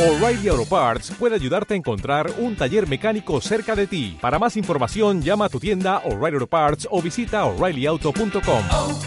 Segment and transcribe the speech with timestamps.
[0.00, 4.16] O'Reilly Auto Parts puede ayudarte a encontrar un taller mecánico cerca de ti.
[4.18, 8.62] Para más información, llama a tu tienda O'Reilly Auto Parts o visita oreillyauto.com.
[8.72, 9.00] oh,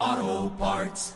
[0.00, 1.14] oh, Parts.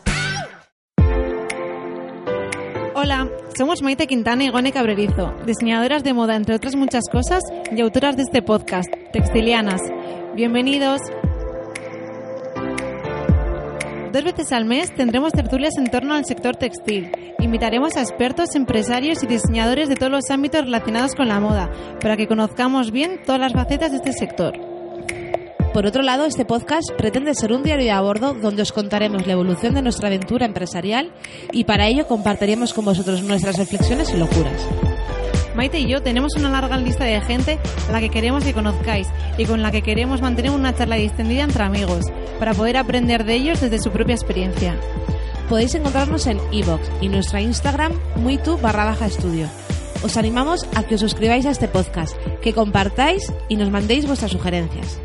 [2.93, 3.27] Hola,
[3.57, 7.41] somos Maite Quintana y Gone Cabrerizo, diseñadoras de moda entre otras muchas cosas
[7.75, 9.81] y autoras de este podcast, Textilianas.
[10.35, 11.01] Bienvenidos.
[14.15, 17.11] Dos veces al mes tendremos tertulias en torno al sector textil.
[17.39, 22.15] Invitaremos a expertos, empresarios y diseñadores de todos los ámbitos relacionados con la moda, para
[22.15, 24.53] que conozcamos bien todas las facetas de este sector.
[25.73, 29.33] Por otro lado, este podcast pretende ser un diario a bordo donde os contaremos la
[29.33, 31.11] evolución de nuestra aventura empresarial
[31.51, 34.65] y para ello compartiremos con vosotros nuestras reflexiones y locuras.
[35.55, 39.07] Maite y yo tenemos una larga lista de gente a la que queremos que conozcáis
[39.37, 42.05] y con la que queremos mantener una charla distendida entre amigos,
[42.39, 44.75] para poder aprender de ellos desde su propia experiencia.
[45.49, 49.47] Podéis encontrarnos en iVoox y nuestra Instagram muitu barra baja estudio.
[50.03, 54.31] Os animamos a que os suscribáis a este podcast, que compartáis y nos mandéis vuestras
[54.31, 54.99] sugerencias.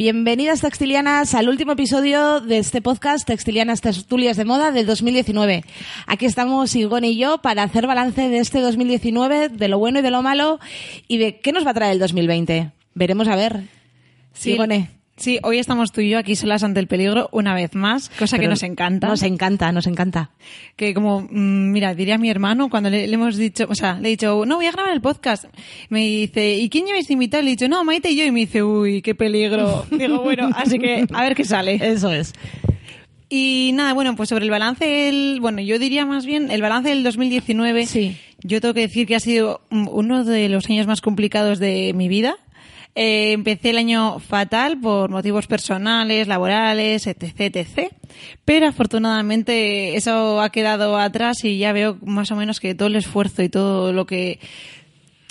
[0.00, 5.62] Bienvenidas textilianas al último episodio de este podcast Textilianas Tertulias de Moda del 2019.
[6.06, 10.02] Aquí estamos Igone y yo para hacer balance de este 2019, de lo bueno y
[10.02, 10.58] de lo malo
[11.06, 12.70] y de qué nos va a traer el 2020.
[12.94, 13.64] Veremos a ver.
[14.32, 14.88] Sí, Igone.
[15.16, 18.38] Sí, hoy estamos tú y yo aquí solas ante el peligro una vez más, cosa
[18.38, 19.08] que nos encanta.
[19.08, 20.30] Nos encanta, nos encanta.
[20.76, 24.08] que como, mm, mira, diría mi hermano cuando le, le hemos dicho, o sea, le
[24.08, 25.44] he dicho, no, voy a grabar el podcast.
[25.90, 27.42] Me dice, ¿y quién lleváis invitado?
[27.42, 28.24] Le he dicho, no, Maite y yo.
[28.24, 29.84] Y me dice, uy, qué peligro.
[29.90, 31.78] Digo, bueno, así que a ver qué sale.
[31.82, 32.32] Eso es.
[33.28, 36.88] Y nada, bueno, pues sobre el balance, del, bueno, yo diría más bien el balance
[36.88, 37.86] del 2019.
[37.86, 38.16] Sí.
[38.42, 41.92] Yo tengo que decir que ha sido mm, uno de los años más complicados de
[41.94, 42.36] mi vida.
[42.94, 47.92] Eh, empecé el año fatal por motivos personales, laborales, etc, etc.
[48.44, 52.96] Pero afortunadamente eso ha quedado atrás y ya veo más o menos que todo el
[52.96, 54.40] esfuerzo y todo lo que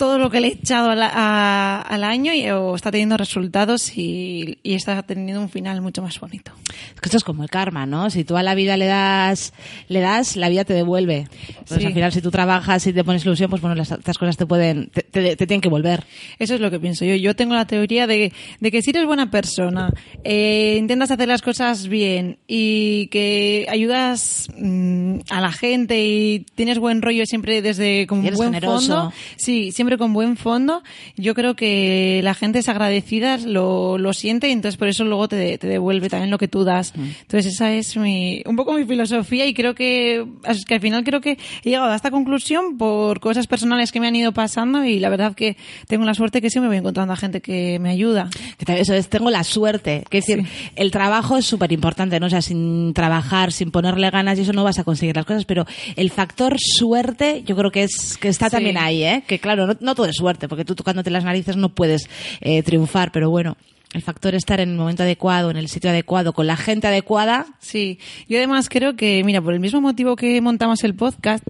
[0.00, 3.18] todo lo que le he echado a la- a- al año y, o está teniendo
[3.18, 6.52] resultados y, y está teniendo un final mucho más bonito.
[6.94, 8.08] Es que esto es como el karma, ¿no?
[8.08, 9.52] Si tú a la vida le das,
[9.88, 11.28] le das, la vida te devuelve.
[11.68, 11.86] Pues Sí.
[11.86, 14.46] al final, si tú trabajas y te pones ilusión, pues bueno, las, estas cosas te
[14.46, 16.04] pueden, te, te- te tienen que volver.
[16.38, 17.14] Eso es lo que pienso yo.
[17.16, 19.92] Yo tengo la teoría de, de que si eres buena persona,
[20.24, 26.78] eh, intentas hacer las cosas bien y que ayudas mm, a la gente y tienes
[26.78, 28.94] buen rollo siempre desde Y eres buen generoso.
[28.96, 30.82] fondo, sí, siempre con buen fondo,
[31.16, 35.28] yo creo que la gente es agradecida, lo, lo siente y entonces por eso luego
[35.28, 36.92] te, te devuelve también lo que tú das.
[36.96, 41.04] Entonces esa es mi, un poco mi filosofía y creo que, es que al final
[41.04, 44.84] creo que he llegado a esta conclusión por cosas personales que me han ido pasando
[44.84, 45.56] y la verdad que
[45.86, 48.28] tengo la suerte que siempre voy encontrando a gente que me ayuda.
[48.66, 50.04] Eso es, tengo la suerte.
[50.10, 50.44] Que es decir,
[50.76, 52.26] el trabajo es súper importante, ¿no?
[52.26, 55.44] O sea, sin trabajar, sin ponerle ganas y eso no vas a conseguir las cosas,
[55.44, 58.56] pero el factor suerte yo creo que es que está Sí.
[58.56, 59.22] también ahí, ¿eh?
[59.26, 62.08] Que claro, no, no todo es suerte, porque tú tocándote las narices no puedes
[62.40, 63.56] eh, triunfar, pero bueno,
[63.92, 67.46] el factor estar en el momento adecuado, en el sitio adecuado, con la gente adecuada,
[67.58, 71.44] Sí, yo además creo que, mira, por el mismo motivo que montamos el podcast,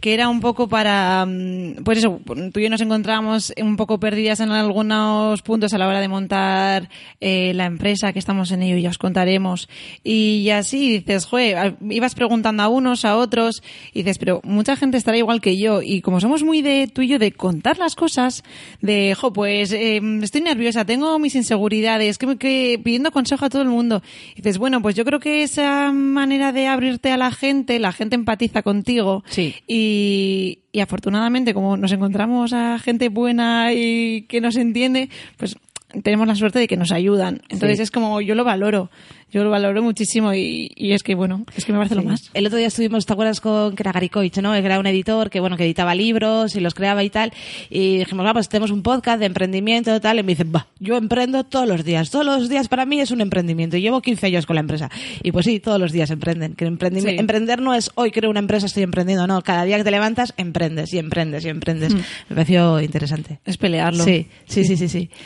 [0.00, 2.20] que era un poco para, mm, pues eso,
[2.52, 6.08] tú y yo nos encontramos un poco perdidas en algunos puntos a la hora de
[6.08, 6.88] montar
[7.20, 9.68] eh, la empresa, que estamos en ello y ya os contaremos.
[10.04, 13.62] Y así dices, joder, ibas preguntando a unos, a otros,
[13.92, 15.82] y dices, pero mucha gente estará igual que yo.
[15.82, 18.44] Y como somos muy de tú y yo de contar las cosas,
[18.80, 21.85] de, jo, pues eh, estoy nerviosa, tengo mis inseguridades,
[22.18, 24.02] que, me- que pidiendo consejo a todo el mundo.
[24.34, 27.92] Y dices, bueno, pues yo creo que esa manera de abrirte a la gente, la
[27.92, 29.24] gente empatiza contigo.
[29.28, 29.54] Sí.
[29.66, 35.56] Y, y afortunadamente, como nos encontramos a gente buena y que nos entiende, pues
[36.02, 37.42] tenemos la suerte de que nos ayudan.
[37.48, 37.82] Entonces Sí.
[37.84, 38.90] es como, yo lo valoro.
[39.32, 42.30] Yo lo valoro muchísimo y, y es que, bueno, es que me parece lo más.
[42.32, 44.52] El otro día estuvimos, ¿te acuerdas con Garikoich, ¿no?
[44.52, 47.32] Que era un editor que, bueno, que editaba libros y los creaba y tal.
[47.68, 50.20] Y dijimos, vamos, pues tenemos un podcast de emprendimiento y tal.
[50.20, 52.10] Y me dice, va, yo emprendo todos los días.
[52.10, 53.76] Todos los días para mí es un emprendimiento.
[53.76, 54.90] Y llevo 15 años con la empresa.
[55.22, 56.54] Y pues sí, todos los días emprenden.
[56.54, 57.16] Que Sí.
[57.18, 59.26] Emprender no es hoy creo una empresa, estoy emprendiendo.
[59.26, 61.94] No, cada día que te levantas, emprendes y emprendes y emprendes.
[61.94, 62.02] Me
[62.36, 63.40] pareció interesante.
[63.44, 64.04] Es pelearlo.
[64.04, 65.10] Sí, sí, sí, sí, sí.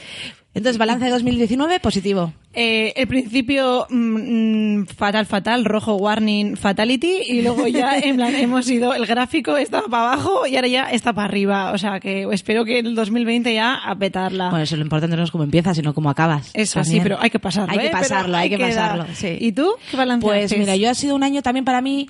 [0.52, 2.32] Entonces, balance de 2019, positivo.
[2.54, 8.34] Eh, el principio mm, mm, fatal, fatal, rojo, warning, fatality, y luego ya en plan,
[8.34, 11.70] hemos ido, el gráfico estaba para abajo y ahora ya está para arriba.
[11.72, 14.50] O sea que espero que el 2020 ya a petarla.
[14.50, 16.50] Bueno, eso lo importante no es cómo empiezas, sino cómo acabas.
[16.52, 17.02] Eso sí, También.
[17.04, 17.72] pero hay que pasarlo.
[17.72, 17.90] Hay que ¿eh?
[17.92, 19.06] Pero pasarlo, hay que pasarlo.
[19.14, 19.36] Sí.
[19.38, 19.70] ¿Y tú?
[19.90, 20.58] ¿Qué balance Pues haces?
[20.58, 22.08] mira, yo ha sido un año también para mí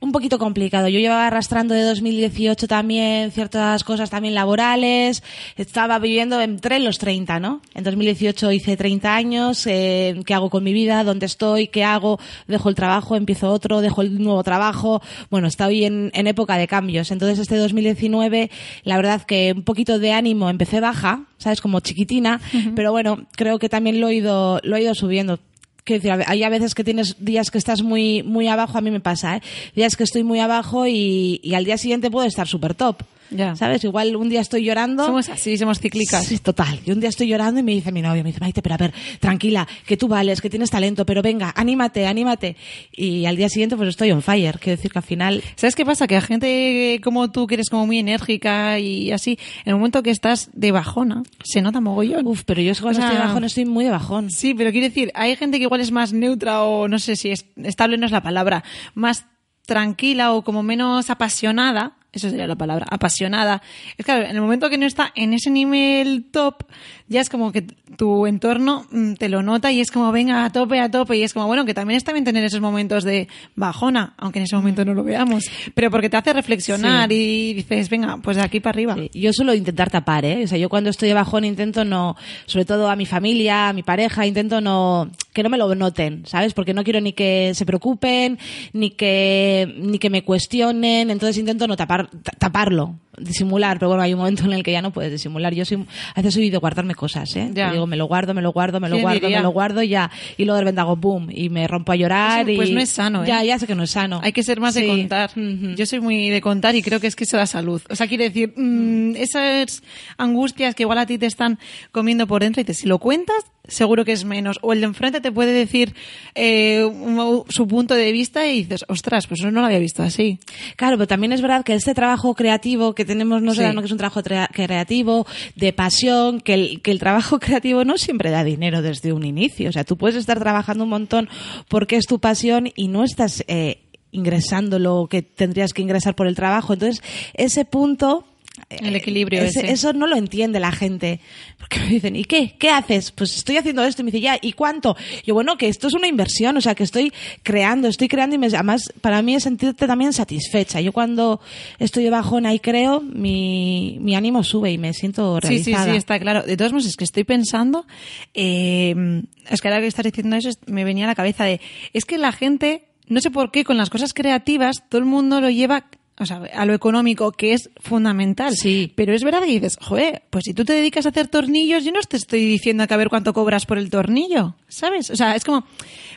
[0.00, 0.88] un poquito complicado.
[0.88, 5.22] Yo llevaba arrastrando de 2018 también ciertas cosas también laborales.
[5.56, 7.60] Estaba viviendo entre los 30, ¿no?
[7.74, 9.66] En 2018 hice 30 años.
[9.66, 11.04] Eh, ¿Qué hago con mi vida?
[11.04, 11.68] ¿Dónde estoy?
[11.68, 12.18] ¿Qué hago?
[12.48, 15.02] Dejo el trabajo, empiezo otro, dejo el nuevo trabajo.
[15.30, 17.10] Bueno, estoy en, en época de cambios.
[17.10, 18.50] Entonces este 2019,
[18.84, 21.60] la verdad que un poquito de ánimo empecé baja, ¿sabes?
[21.60, 22.40] Como chiquitina.
[22.74, 25.38] Pero bueno, creo que también lo he ido, lo he ido subiendo
[25.84, 28.90] Quiero decir, hay a veces que tienes días que estás muy, muy abajo, a mí
[28.90, 29.42] me pasa, ¿eh?
[29.74, 33.02] Días que estoy muy abajo y, y al día siguiente puedo estar súper top.
[33.30, 33.56] Ya.
[33.56, 33.84] ¿Sabes?
[33.84, 35.06] Igual un día estoy llorando.
[35.06, 36.26] Somos así, somos cíclicas.
[36.26, 36.80] Sí, total.
[36.84, 38.78] Y un día estoy llorando y me dice mi novio, me dice, Maite, pero a
[38.78, 42.56] ver, tranquila, que tú vales, que tienes talento, pero venga, anímate, anímate.
[42.92, 44.58] Y al día siguiente pues estoy on fire.
[44.58, 45.42] Quiero decir que al final...
[45.56, 46.06] ¿Sabes qué pasa?
[46.06, 50.02] Que a gente como tú, que eres como muy enérgica y así, en el momento
[50.02, 52.26] que estás de bajona, se nota mogollón.
[52.26, 54.30] Uf, pero yo cuando O sea, estoy de bajón estoy muy de bajón.
[54.30, 57.30] Sí, pero quiero decir, hay gente que igual es más neutra o no sé si
[57.30, 59.26] es estable no es la palabra, más
[59.66, 63.62] tranquila o como menos apasionada, eso sería la palabra, apasionada.
[63.96, 66.64] Es claro, en el momento que no está en ese nivel top,
[67.10, 67.62] ya es como que
[67.98, 71.22] tu entorno mm, te lo nota y es como venga a tope, a tope y
[71.24, 74.56] es como bueno, que también está bien tener esos momentos de bajona, aunque en ese
[74.56, 78.60] momento no lo veamos, pero porque te hace reflexionar y dices, venga, pues de aquí
[78.60, 78.94] para arriba.
[78.94, 80.44] Sí, Yo suelo intentar tapar, ¿eh?
[80.44, 82.16] O sea, yo cuando estoy de bajón intento no,
[82.46, 86.22] sobre todo a mi familia, a mi pareja, intento no, que no me lo noten,
[86.26, 86.54] ¿sabes?
[86.54, 88.38] Porque no quiero ni que se preocupen,
[88.72, 94.02] ni que, ni que me cuestionen, entonces intento no tapar, ta- taparlo, disimular, pero bueno,
[94.02, 95.52] hay un momento en el que ya no puedes disimular.
[95.54, 95.84] Yo soy,
[96.14, 97.50] a veces soy de guardarme cosas, ¿eh?
[97.54, 99.38] Te digo, me lo guardo, me lo guardo, me lo ¿Quién guardo, diría?
[99.38, 101.96] me lo guardo y ya, y luego de repente hago boom, y me rompo a
[101.96, 102.74] llorar Eso, pues y...
[102.74, 103.26] no es sano, ¿eh?
[103.26, 104.20] Ya, ya sé que no es sano.
[104.22, 105.30] Hay que ser más de contar.
[105.34, 107.80] Yo soy muy de contar y creo que es que eso da salud.
[107.88, 109.82] O sea, quiere decir, mm, esas
[110.18, 111.58] angustias que igual a ti te están
[111.90, 114.58] comiendo por dentro y te, si lo cuentas, seguro que es menos.
[114.62, 115.94] O el de enfrente te puede decir
[116.34, 120.02] eh, un- su punto de vista y dices, ostras, pues eso no lo había visto
[120.02, 120.38] así.
[120.76, 123.60] Claro, pero también es verdad que este trabajo creativo que tenemos no Sí.
[123.60, 125.26] que es un trabajo tra- creativo,
[125.56, 129.68] de pasión, que el, que el trabajo creativo no siempre da dinero desde un inicio.
[129.68, 131.28] O sea, tú puedes estar trabajando un montón
[131.68, 136.26] porque es tu pasión y no estás eh, ingresando lo que tendrías que ingresar por
[136.26, 136.72] el trabajo.
[136.72, 137.02] Entonces,
[137.34, 138.24] ese punto...
[138.70, 139.72] eh, El equilibrio ese- ese.
[139.72, 141.20] Eso no lo entiende la gente.
[141.58, 142.54] Porque me dicen, ¿y qué?
[142.58, 143.10] ¿Qué haces?
[143.10, 144.02] Pues estoy haciendo esto.
[144.02, 144.96] Y me dice, ya, ¿y cuánto?
[145.26, 147.12] Yo, bueno, que esto es una inversión, o sea, que estoy
[147.42, 150.80] creando, estoy creando y me, además para mí es sentirte también satisfecha.
[150.80, 151.40] Yo cuando
[151.78, 155.90] estoy de bajona y creo, mi, mi ánimo sube y me siento Sí, sí, realizada.
[155.92, 156.42] sí, está claro.
[156.42, 157.86] De todos modos, es que estoy pensando,
[158.34, 161.60] eh, es que ahora que estás diciendo eso, es- me venía a la cabeza de,
[161.92, 165.40] es que la gente, no sé por qué, con las cosas creativas, todo el mundo
[165.40, 165.86] lo lleva
[166.20, 168.54] o sea, a lo económico, que es fundamental.
[168.54, 168.92] Sí.
[168.94, 171.92] Pero es verdad que dices, joder, pues si tú te dedicas a hacer tornillos, yo
[171.92, 175.10] no te estoy diciendo que a ver cuánto cobras por el tornillo, ¿sabes?
[175.10, 175.64] O sea, es como,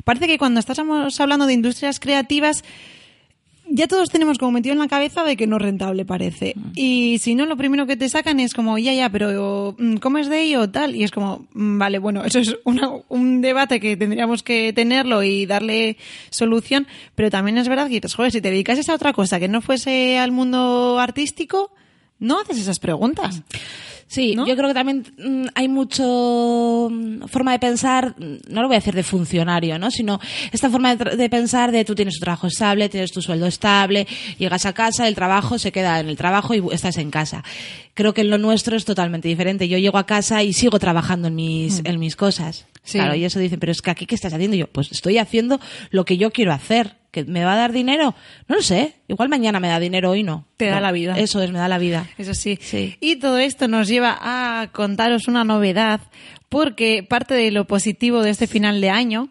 [0.03, 2.63] parece que cuando estamos hablando de industrias creativas,
[3.75, 6.53] ya todos tenemos como metido en la cabeza de que no es rentable parece.
[6.75, 10.19] Y si no, lo primero que te sacan es como, ya, ya, pero mm, ¿cómo
[10.19, 10.69] es de ello?
[10.69, 10.95] Tal.
[10.95, 15.23] Y es como, mm, vale, bueno, eso es una- un debate que tendríamos que tenerlo
[15.23, 15.97] y darle
[16.29, 16.85] solución.
[17.15, 19.61] Pero también es verdad que dices, joder, si te dedicases a otra cosa que no
[19.61, 21.71] fuese al mundo artístico,
[22.19, 23.41] no haces esas preguntas.
[24.07, 24.45] Sí, ¿No?
[24.45, 28.75] yo creo que también mm, hay mucho mm, forma de pensar, mm, no lo voy
[28.75, 29.89] a decir de funcionario, ¿no?
[29.89, 30.19] Sino
[30.51, 34.05] esta forma de, pensar de tú tienes tu trabajo estable, tienes tu sueldo estable,
[34.37, 37.43] llegas a casa, el trabajo se queda en el trabajo y estás en casa.
[37.95, 39.67] Creo que en lo nuestro es totalmente diferente.
[39.67, 42.67] Yo llego a casa y sigo trabajando en mis, en mis cosas.
[42.83, 42.97] Sí.
[42.97, 44.55] Claro, y eso dicen, pero es que aquí, ¿qué estás haciendo?
[44.55, 45.59] Y yo, pues estoy haciendo
[45.89, 46.97] lo que yo quiero hacer.
[47.11, 48.15] ¿Que me va a dar dinero?
[48.47, 48.95] No lo sé.
[49.07, 50.47] Igual mañana me da dinero, hoy no.
[50.57, 51.17] Te da No, la vida.
[51.19, 52.09] Eso es, me da la vida.
[52.17, 52.57] Eso sí.
[52.59, 52.97] Sí.
[52.99, 56.01] Y todo esto nos lleva a contaros una novedad,
[56.49, 59.29] porque parte de lo positivo de este final de año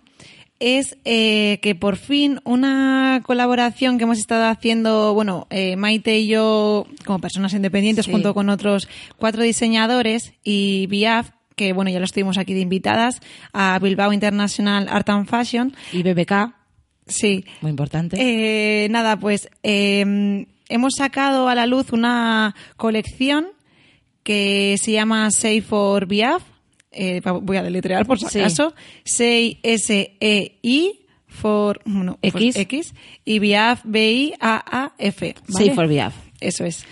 [0.61, 6.28] es eh, que por fin una colaboración que hemos estado haciendo, bueno, eh, Maite y
[6.28, 8.12] yo como personas independientes Sí.
[8.12, 11.30] junto con otros cuatro diseñadores y BIAF,
[11.62, 13.21] que bueno, ya lo estuvimos aquí de invitadas,
[13.52, 15.75] a Bilbao International Art and Fashion.
[15.92, 16.54] Y BBK,
[17.07, 18.16] Sí, muy importante.
[18.21, 23.47] eh, nada, pues eh, hemos sacado a la luz una colección
[24.23, 26.42] que se llama Say for BIAF.
[26.92, 28.38] Eh, voy a deletrear por si Sí.
[28.40, 28.75] acaso.
[29.04, 32.57] Say S-E-I for bueno, pues X.
[32.57, 35.35] X y BIAF B-I-A-A-F.
[35.49, 35.75] ¿vale?
[35.75, 36.14] For BIAF.
[36.40, 36.85] Eso es.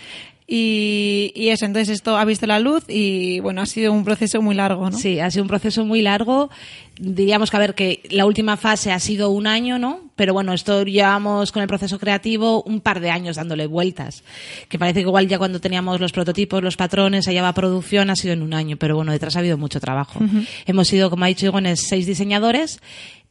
[0.53, 4.41] Y, y eso, entonces esto ha visto la luz y bueno, ha sido un proceso
[4.41, 4.97] muy largo, ¿no?
[4.97, 6.49] Sí, ha sido un proceso muy largo.
[6.99, 10.11] Diríamos que, a ver, que la última fase ha sido un año, ¿no?
[10.21, 14.23] pero bueno, esto llevamos con el proceso creativo un par de años dándole vueltas.
[14.69, 18.15] Que parece que igual ya cuando teníamos los prototipos, los patrones, allá va producción, ha
[18.15, 20.19] sido en un año, pero bueno, detrás ha habido mucho trabajo.
[20.67, 22.81] Hemos sido, como ha dicho Igones, seis diseñadores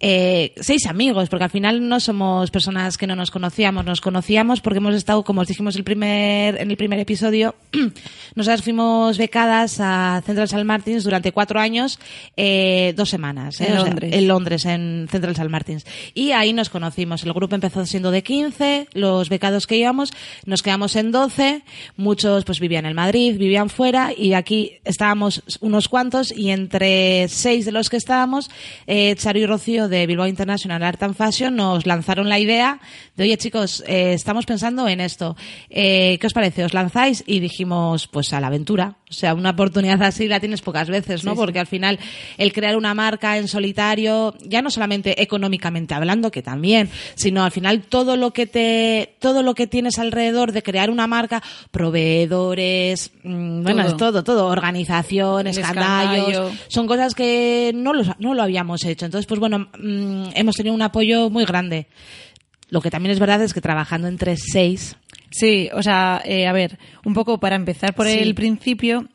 [0.00, 4.60] eh, seis amigos, porque al final no somos personas que no nos conocíamos, nos conocíamos
[4.60, 7.54] porque hemos estado, como os dijimos el primer, en el primer episodio,
[8.34, 10.64] nosotras fuimos becadas a Central St.
[10.64, 11.98] Martins durante cuatro años,
[12.36, 13.60] eh, dos semanas.
[13.60, 13.66] ¿eh?
[13.68, 14.12] En O sea, Londres.
[14.14, 15.48] en Londres, en Central St.
[15.48, 15.84] Martins.
[16.14, 17.22] Y ahí nos conocimos.
[17.24, 20.12] El grupo empezó siendo de 15, los becados que íbamos,
[20.46, 21.62] nos quedamos en 12,
[21.96, 27.66] muchos pues vivían en Madrid, vivían fuera, y aquí estábamos unos cuantos, y entre seis
[27.66, 28.50] de los que estábamos,
[28.86, 32.80] eh, Charo y Rocío de Bilbao International Art and Fashion nos lanzaron la idea
[33.16, 35.36] de, oye chicos, eh, estamos pensando en esto.
[35.68, 36.64] Eh, ¿Qué os parece?
[36.64, 37.22] ¿Os lanzáis?
[37.26, 38.99] Y dijimos, pues a la aventura.
[39.10, 41.34] O sea, una oportunidad así la tienes pocas veces, ¿no?
[41.34, 41.98] Porque al final
[42.38, 47.50] el crear una marca en solitario, ya no solamente económicamente hablando, que también, sino al
[47.50, 51.42] final todo lo que te, todo lo que tienes alrededor de crear una marca,
[52.14, 56.50] proveedores, mm, bueno, es todo, todo, organización, escandallos, escandallo.
[56.68, 59.06] son cosas que no, los- no lo habíamos hecho.
[59.06, 61.86] Entonces, pues bueno, mm, hemos tenido un apoyo muy grande.
[62.70, 64.96] Lo que también es verdad es que trabajando entre seis,
[65.32, 68.18] Sí, o sea, eh, a ver, un poco para empezar por Sí.
[68.18, 69.06] el principio.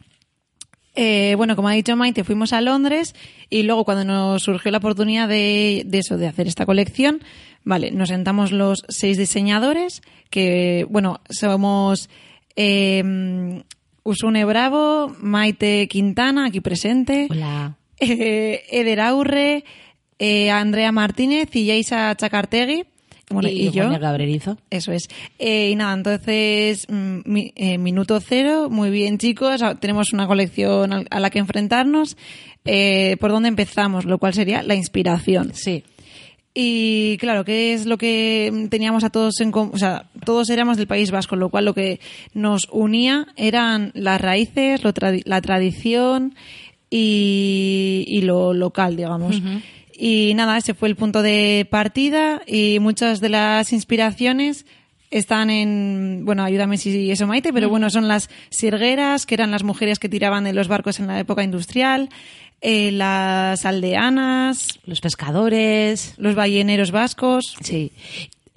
[0.98, 3.14] eh, bueno, como ha dicho Maite, fuimos a Londres
[3.50, 7.22] y luego cuando nos surgió la oportunidad de, de eso, de hacer esta colección,
[7.66, 12.10] vale, nos sentamos los seis diseñadores, que, bueno, somos
[12.56, 13.62] eh,
[14.04, 19.66] Usune Bravo, Maite Quintana, aquí presente, hola, eh, Eder Aurre,
[20.18, 22.86] eh, Andrea Martínez y Yaisa Chacartegui.
[23.30, 23.86] Bueno, y, yo.
[23.86, 24.58] Goña Cabrerizo.
[24.70, 25.08] Eso es.
[25.40, 30.28] Eh, y nada, entonces, mm, mi- eh, minuto cero, muy bien chicos, ah, tenemos una
[30.28, 32.18] colección a la que enfrentarnos.
[32.66, 34.06] Eh, ¿Por dónde empezamos?
[34.06, 35.52] Lo cual sería la inspiración.
[35.56, 35.84] Sí.
[36.58, 39.72] Y claro, ¿qué es lo que teníamos a todos en común?
[39.74, 42.00] O sea, todos éramos del País Vasco, lo cual lo que
[42.34, 44.94] nos unía eran las raíces, lo
[45.26, 46.34] la tradición
[46.90, 49.42] y, y lo local, digamos.
[49.98, 54.66] Y nada, ese fue el punto de partida y muchas de las inspiraciones
[55.10, 59.64] están en, bueno, ayúdame si eso Maite, pero bueno, son las sirgueras, que eran las
[59.64, 62.10] mujeres que tiraban de los barcos en la época industrial,
[62.60, 67.56] eh, las aldeanas, Los pescadores, los balleneros vascos.
[67.62, 67.92] Sí.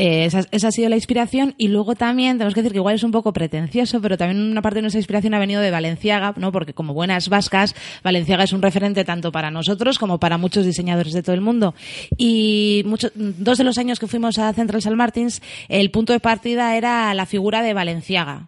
[0.00, 2.94] Eh, esa, esa ha sido la inspiración y luego también tenemos que decir que igual
[2.94, 6.34] es un poco pretencioso, pero también una parte de nuestra inspiración ha venido de Valenciaga,
[6.36, 6.52] ¿no?
[6.52, 7.74] Porque como buenas vascas,
[8.04, 11.74] Valenciaga es un referente tanto para nosotros como para muchos diseñadores de todo el mundo.
[12.16, 14.94] Y mucho- dos de los años que fuimos a Central St.
[14.94, 18.46] Martins, el punto de partida era la figura de Valenciaga.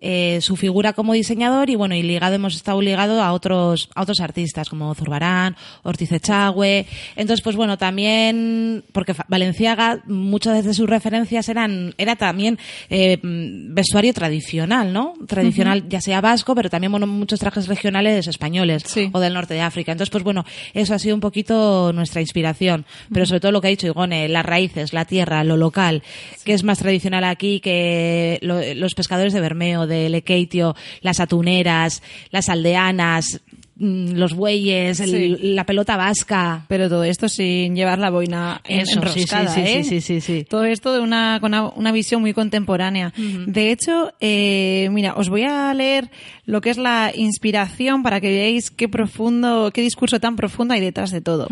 [0.00, 4.02] Eh, su figura como diseñador y bueno y ligado hemos estado ligado a otros a
[4.02, 6.86] otros artistas como Zurbarán, Ortiz Echagüe.
[7.16, 12.58] Entonces pues bueno también porque Valenciaga muchas de sus referencias eran era también
[12.90, 18.82] eh, vestuario tradicional no tradicional ya sea vasco pero también bueno muchos trajes regionales españoles
[18.86, 19.10] Sí.
[19.12, 19.92] o del norte de África.
[19.92, 22.84] Entonces pues bueno eso ha sido un poquito nuestra inspiración.
[23.12, 26.02] Pero sobre todo lo que ha dicho Igone las raíces la tierra lo local
[26.44, 32.02] que es más tradicional aquí que lo- los pescadores de Bermeo de Lekeitio las atuneras
[32.30, 33.40] las aldeanas
[33.76, 35.36] mm, los bueyes el- Sí.
[35.54, 39.72] la pelota vasca Pero todo esto sin llevar la boina Eso, sí, enroscada, sí, sí,
[39.78, 39.84] ¿eh?
[39.84, 40.44] sí, sí, sí.
[40.48, 43.12] Todo esto de una, con una, una visión muy contemporánea.
[43.46, 46.10] De hecho, eh, mira, os voy a leer
[46.46, 50.80] lo que es la inspiración para que veáis qué profundo, qué discurso tan profundo hay
[50.80, 51.48] detrás de todo.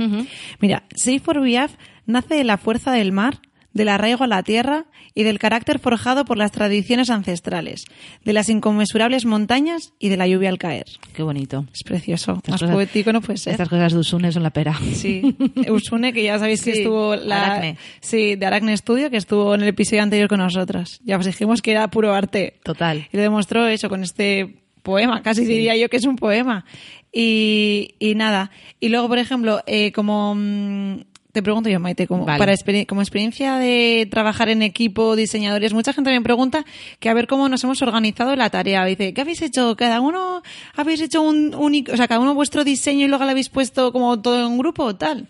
[0.61, 1.73] Mira, Save for Biaf
[2.07, 3.41] nace de la fuerza del mar,
[3.75, 7.85] del arraigo a la tierra y del carácter forjado por las tradiciones ancestrales,
[8.25, 10.87] de las inconmensurables montañas y de la lluvia al caer.
[11.13, 12.33] qué bonito Es precioso.
[12.37, 13.53] Estas Más cosas- poético no puede ser.
[13.53, 15.37] estas cosas de Usune son la pera Sí,
[15.71, 17.77] Usune, que ya sabéis que Sí, estuvo la, Aracne.
[18.01, 21.01] sí, de Aracne Studio, que estuvo en el episodio anterior con nosotras.
[21.05, 22.61] Ya os dijimos que era puro arte.
[22.65, 26.65] total Y lo demostró eso con este poema, casi diría yo que es un poema.
[27.13, 28.51] Y, y nada.
[28.81, 31.01] Y luego, por ejemplo, eh, como mm,
[31.35, 32.39] te pregunto yo, Maite, como, Vale.
[32.39, 36.65] para experi- como experiencia de trabajar en equipo, diseñadores, mucha gente me pregunta
[37.01, 38.85] que a ver cómo nos hemos organizado la tarea.
[38.85, 39.75] Dice, ¿qué habéis hecho?
[39.75, 40.43] ¿Cada uno
[40.77, 43.91] habéis hecho un único, o sea, cada uno vuestro diseño y luego lo habéis puesto
[43.93, 45.27] como todo en un grupo o tal?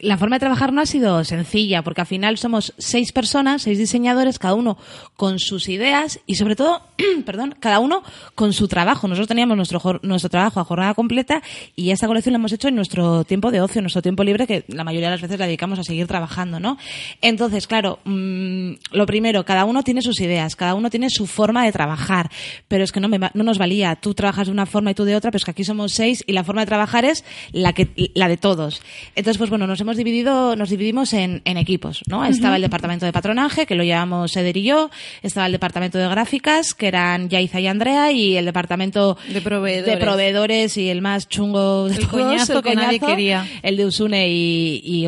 [0.00, 3.78] la forma de trabajar no ha sido sencilla, porque al final somos seis personas, seis
[3.78, 4.76] diseñadores, cada uno
[5.16, 6.82] con sus ideas y sobre todo,
[7.24, 8.02] perdón, cada uno
[8.34, 9.08] con su trabajo.
[9.08, 11.42] Nosotros teníamos nuestro, nuestro trabajo a jornada completa
[11.74, 14.46] y esta colección la hemos hecho en nuestro tiempo de ocio, en nuestro tiempo libre,
[14.46, 16.78] que la mayoría de las veces la dedicamos a seguir trabajando, ¿no?
[17.22, 21.64] Entonces, claro, mm, lo primero, cada uno tiene sus ideas, cada uno tiene su forma
[21.64, 22.30] de trabajar,
[22.68, 23.96] pero es que no, me no nos valía.
[23.96, 26.22] Tú trabajas de una forma y tú de otra, pero es que aquí somos seis
[26.26, 28.82] y la forma de trabajar es la que la de todos.
[29.14, 32.24] Entonces, pues bueno, nos hemos dividido, nos dividimos en, en equipos, ¿no?
[32.24, 34.90] Estaba el departamento de patronaje, que lo llevamos Eder y yo,
[35.22, 39.86] estaba el departamento de gráficas, que eran Yaiza y Andrea, y el departamento De proveedores.
[39.94, 43.46] de proveedores y el más chungo de El coñazo que nadie quería.
[43.62, 45.06] el de Usune y, y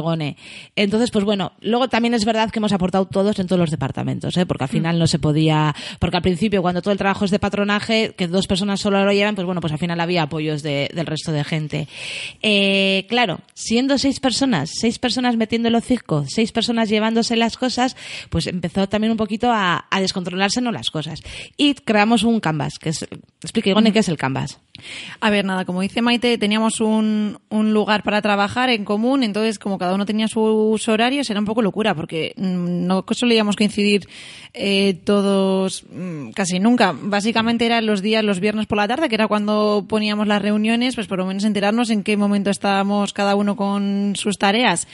[0.76, 4.36] Entonces, pues bueno, luego también es verdad que hemos aportado todos en todos los departamentos,
[4.36, 4.46] ¿eh?
[4.46, 7.38] porque al final no se podía, porque al principio cuando todo el trabajo es de
[7.38, 10.90] patronaje, que dos personas solo lo llevan, pues bueno, pues al final había apoyos de-
[10.94, 11.88] del resto de gente.
[12.42, 17.96] Eh, claro, siendo seis personas, seis personas metiendo el hocico, seis personas llevándose las cosas,
[18.30, 20.72] pues empezó también un poquito a, a descontrolarse ¿no?
[20.72, 21.22] las cosas.
[21.56, 23.06] Y creamos un canvas, que es,
[23.42, 24.58] explique, Igone, qué es el canvas.
[25.20, 29.58] A ver, nada, como dice Maite, teníamos un, un lugar para trabajar en común, entonces
[29.58, 34.08] como cada uno tenía sus horarios, era un poco locura, porque mm, no solíamos coincidir
[34.54, 36.94] eh, todos mm, casi nunca.
[37.00, 40.94] Básicamente eran los días, los viernes por la tarde, que era cuando poníamos las reuniones,
[40.94, 44.88] pues por lo menos enterarnos en qué momento estábamos cada uno con sus tareas.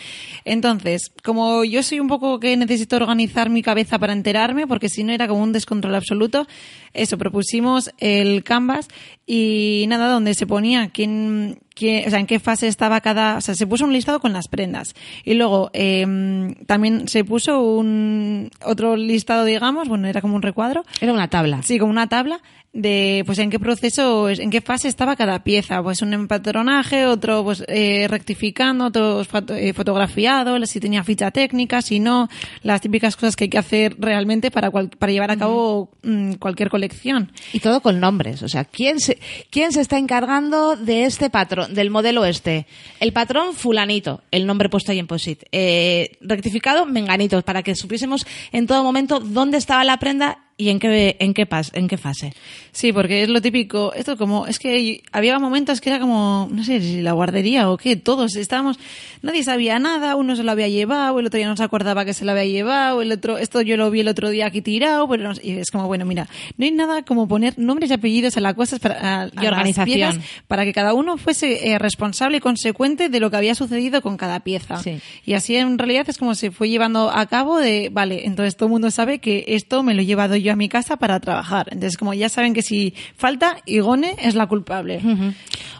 [0.45, 5.05] Entonces, como yo soy un poco que necesito organizar mi cabeza para enterarme, porque si
[5.05, 6.47] no era como un descontrol absoluto,
[6.93, 8.89] eso, propusimos el Canvas
[9.27, 13.41] y nada, donde se ponía quién, quién- o sea, en qué fase estaba cada, o
[13.41, 14.95] sea, se puso un listado con las prendas.
[15.25, 20.85] Y luego, eh, también se puso un, otro listado, digamos, bueno, era como un recuadro,
[21.01, 21.63] Era una tabla.
[21.63, 22.41] Sí, como una tabla
[22.77, 25.83] de pues en qué proceso, en qué fase estaba cada pieza.
[25.83, 29.23] Pues un empatronaje, otro pues eh, rectificando, otro
[29.57, 32.29] eh, fotografiado, si tenía ficha técnica, si no,
[32.63, 36.35] las típicas cosas que hay que hacer realmente para, cual- para llevar a cabo mm,
[36.35, 37.33] cualquier colección.
[37.53, 38.43] Y todo con nombres.
[38.43, 39.19] O sea, ¿quién se,
[39.51, 42.67] ¿quién se está encargando de este patrón, del modelo este?
[43.01, 45.45] El patrón fulanito, el nombre puesto ahí en POSIT.
[45.51, 50.79] Eh, rectificado, menganito, para que supiésemos en todo momento dónde estaba la prenda y en
[50.79, 52.33] qué, en qué, pas, en qué fase.
[52.73, 53.93] Sí, porque es lo típico.
[53.95, 57.77] Esto como, es que había momentos que era como, no sé si la guardería o
[57.77, 58.79] qué, todos estábamos,
[59.21, 62.15] nadie sabía nada, uno se lo había llevado, el otro ya no se acordaba que
[62.15, 65.07] se lo había llevado, el otro, esto yo lo vi el otro día aquí tirado,
[65.09, 68.37] pero no y es como, bueno, mira, no hay nada como poner nombres y apellidos
[68.39, 69.95] a las cosas para, a- a Y organización.
[70.17, 74.01] piezas para que cada uno fuese eh, responsable y consecuente de lo que había sucedido
[74.01, 74.79] con cada pieza.
[74.83, 75.01] Sí.
[75.27, 78.69] Y así en realidad es como se fue llevando a cabo de, vale, entonces todo
[78.69, 81.69] el mundo sabe que esto me lo he llevado yo a mi casa para trabajar.
[81.71, 85.01] Entonces como ya saben que si falta, Igone es la culpable.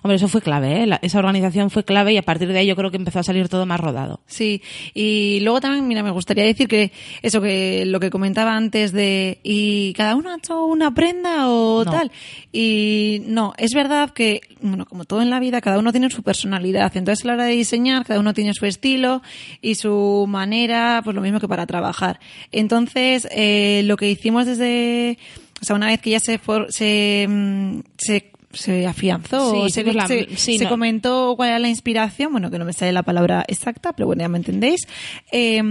[0.03, 0.87] Hombre, eso fue clave, ¿eh?
[0.87, 3.23] La- esa organización fue clave y a partir de ahí yo creo que empezó a
[3.23, 4.21] salir todo más rodado.
[4.27, 4.63] Sí,
[4.95, 9.39] y luego también, mira, me gustaría decir que eso que lo que comentaba antes de
[9.43, 11.91] y cada uno ha hecho una prenda o No.
[11.91, 12.11] tal.
[12.53, 16.23] Y no, es verdad que, bueno, como todo en la vida, cada uno tiene su
[16.23, 16.97] personalidad.
[16.97, 19.23] Entonces, a la hora de diseñar, cada uno tiene su estilo
[19.61, 22.19] y su manera, pues lo mismo que para trabajar.
[22.53, 25.19] Entonces, eh, lo que hicimos desde,
[25.61, 29.85] o sea, una vez que ya se, for- se, mm, se, se afianzó, Sí, se,
[29.93, 30.71] la- se- sí, se no.
[30.71, 34.23] comentó cuál era la inspiración, bueno, que no me sale la palabra exacta, pero bueno,
[34.23, 34.87] ya me entendéis.
[35.33, 35.63] Eh,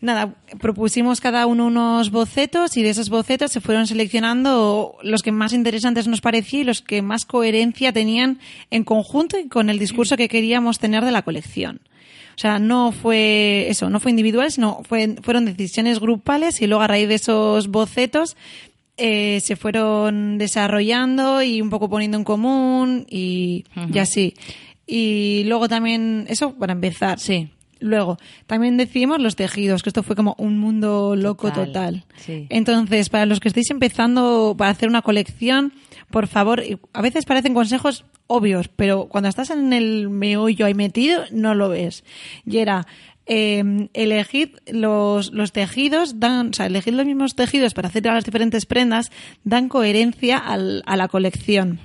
[0.00, 5.32] nada, propusimos cada uno unos bocetos y de esos bocetos se fueron seleccionando los que
[5.32, 8.38] más interesantes nos parecía y los que más coherencia tenían
[8.70, 11.80] en conjunto y con el discurso que queríamos tener de la colección.
[12.34, 16.82] O sea, no fue eso, no fue individual, sino fue, fueron decisiones grupales y luego
[16.82, 18.36] a raíz de esos bocetos
[18.96, 24.34] eh, se fueron desarrollando y un poco poniendo en común y, y así.
[24.86, 27.18] Y luego también, eso para empezar.
[27.18, 27.50] Sí.
[27.80, 32.04] Luego, también decidimos los tejidos, que esto fue como un mundo loco Total, total.
[32.16, 32.46] sí.
[32.48, 35.72] Entonces, para los que estéis empezando para hacer una colección,
[36.10, 40.74] por favor, y a veces parecen consejos obvios, pero cuando estás en el meollo ahí
[40.74, 42.04] metido, no lo ves.
[42.46, 42.86] Y era,
[43.26, 48.24] eh, elegid los, los tejidos, dan, o sea, elegid los mismos tejidos para hacer las
[48.24, 49.10] diferentes prendas,
[49.44, 51.78] dan coherencia al- a la colección.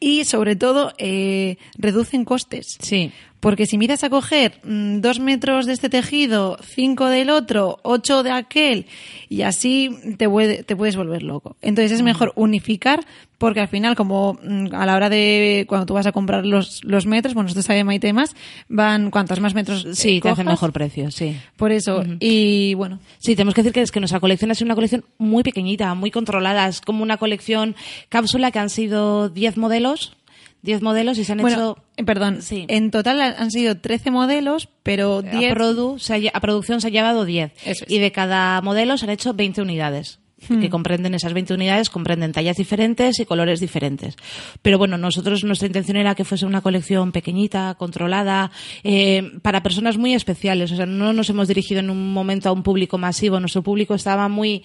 [0.00, 2.76] Y sobre todo, eh, reducen costes.
[2.80, 3.12] Sí.
[3.42, 8.22] Porque si miras a coger mm, dos metros de este tejido, cinco del otro, ocho
[8.22, 8.86] de aquel,
[9.28, 11.56] y así te, puede- te puedes volver loco.
[11.60, 13.00] Entonces es mejor unificar,
[13.38, 16.84] porque al final, como mm, a la hora de cuando tú vas a comprar los,
[16.84, 18.36] los metros, bueno, esto sabe Maite más,
[18.68, 19.84] van cuantos más metros.
[19.86, 21.36] eh, Sí, te hacen mejor precio, sí.
[21.56, 22.04] Por eso.
[22.20, 25.04] Y bueno, Sí, tenemos que decir que es que nuestra colección ha sido una colección
[25.18, 26.68] muy pequeñita, muy controlada.
[26.68, 27.74] Es como una colección
[28.08, 30.16] cápsula que han sido 10 modelos.
[30.62, 31.78] 10 modelos y se han bueno, hecho.
[31.96, 32.64] eh, perdón, Sí.
[32.68, 36.80] en total han sido 13 modelos, pero A, 10 produ- se ha lle- a producción
[36.80, 37.52] se ha llevado 10.
[37.64, 37.90] Eso es.
[37.90, 40.18] Y de cada modelo se han hecho 20 unidades.
[40.60, 44.16] que comprenden esas 20 unidades, comprenden tallas diferentes y colores diferentes.
[44.60, 48.50] Pero bueno, nosotros nuestra intención era que fuese una colección pequeñita, controlada,
[48.82, 50.72] eh, para personas muy especiales.
[50.72, 53.38] O sea, no nos hemos dirigido en un momento a un público masivo.
[53.38, 54.64] Nuestro público estaba muy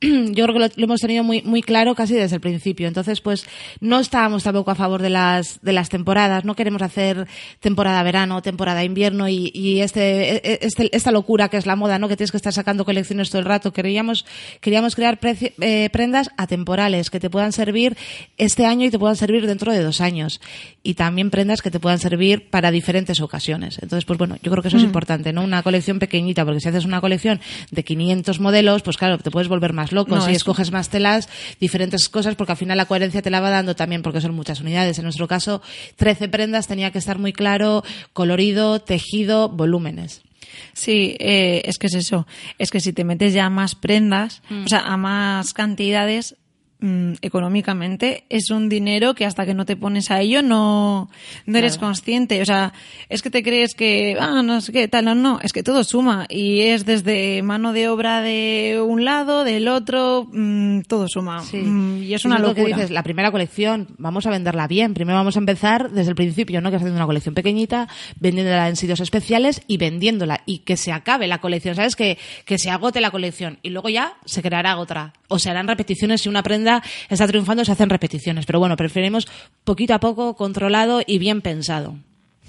[0.32, 2.88] yo creo que lo, lo hemos tenido muy, muy claro casi desde el principio.
[2.88, 3.46] Entonces, pues,
[3.80, 6.44] no estábamos tampoco a favor de las, de las temporadas.
[6.44, 7.26] No queremos hacer
[7.60, 12.08] temporada verano, temporada invierno y, y este, este, esta locura que es la moda, ¿no?
[12.08, 13.72] Que tienes que estar sacando colecciones todo el rato.
[13.72, 14.24] Queríamos,
[14.60, 17.96] queríamos crear preci- eh, prendas atemporales que te puedan servir
[18.38, 20.40] este año y te puedan servir dentro de dos años.
[20.82, 23.78] Y también prendas que te puedan servir para diferentes ocasiones.
[23.82, 25.44] Entonces, pues bueno, yo creo que eso es importante, ¿no?
[25.44, 27.38] Una colección pequeñita, porque si haces una colección
[27.70, 30.14] de 500 modelos, pues claro, te puedes volver más loco.
[30.14, 31.28] No, si es- escoges más telas,
[31.60, 34.60] diferentes cosas, porque al final la coherencia te la va dando también, porque son muchas
[34.60, 34.98] unidades.
[34.98, 35.62] En nuestro caso,
[35.96, 40.22] 13 prendas, tenía que estar muy claro, colorido, tejido, volúmenes.
[40.72, 42.26] Sí, eh, es que es eso.
[42.58, 46.36] Es que si te metes ya a más prendas, o sea, a más cantidades,
[46.80, 51.10] mm, económicamente, es un dinero que hasta que no te pones a ello no,
[51.46, 52.40] no eres consciente.
[52.42, 52.72] O sea,
[53.08, 55.84] es que te crees que, ah, no sé qué, tal, no, no, es que todo
[55.84, 56.26] suma.
[56.28, 61.42] Y es desde mano de obra de un lado, del otro, mm, todo suma.
[61.52, 62.76] Mm, y es una que locura.
[62.76, 64.94] dices, la primera colección, vamos a venderla bien.
[64.94, 66.70] Primero vamos a empezar desde el principio, ¿no?
[66.70, 67.88] Que haciendo una colección pequeñita,
[68.18, 70.42] vendiéndola en sitios especiales y vendiéndola.
[70.46, 71.96] Y que se acabe la colección, ¿sabes?
[71.96, 73.58] Que, que se agote la colección.
[73.62, 75.12] Y luego ya se creará otra.
[75.30, 78.44] O se harán repeticiones si una prenda está triunfando, se hacen repeticiones.
[78.44, 79.26] Pero bueno, preferimos
[79.64, 81.96] poquito a poco, controlado y bien pensado.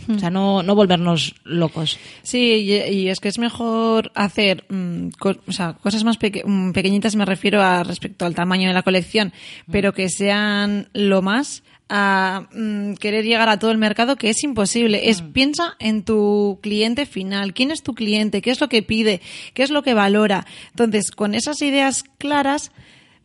[0.09, 1.99] O sea, no, no volvernos locos.
[2.23, 5.09] Sí, y, y es que es mejor hacer mm,
[5.47, 8.81] o sea, cosas más peque- mm, pequeñitas, me refiero a respecto al tamaño de la
[8.81, 9.31] colección,
[9.71, 11.61] pero que sean lo más
[11.93, 15.09] a mm, querer llegar a todo el mercado que es imposible.
[15.09, 19.21] Es piensa en tu cliente final, quién es tu cliente, qué es lo que pide,
[19.53, 20.45] qué es lo que valora.
[20.69, 22.71] Entonces, con esas ideas claras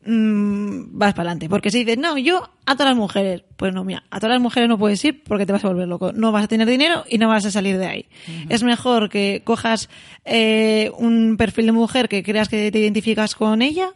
[0.05, 1.49] mm, vas para adelante.
[1.49, 4.43] Porque si dices, no, yo a todas las mujeres, pues no, mira, a todas las
[4.43, 6.13] mujeres no puedes ir porque te vas a volver loco.
[6.13, 8.07] No vas a tener dinero y no vas a salir de ahí.
[8.49, 9.89] Es mejor que cojas
[10.25, 13.93] eh, un perfil de mujer que creas que te identificas con ella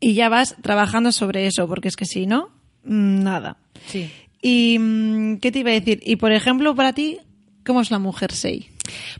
[0.00, 2.55] y ya vas trabajando sobre eso, porque es que si no, mm,
[2.86, 3.56] nada.
[3.86, 4.10] Sí.
[4.42, 6.00] ¿Y mm, qué te iba a decir?
[6.04, 7.18] Y por ejemplo, para ti,
[7.64, 8.70] ¿cómo es la mujer Sei?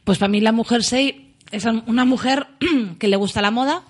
[0.04, 2.46] Pues para mí la mujer Sei es una mujer
[2.98, 3.82] que le gusta la moda,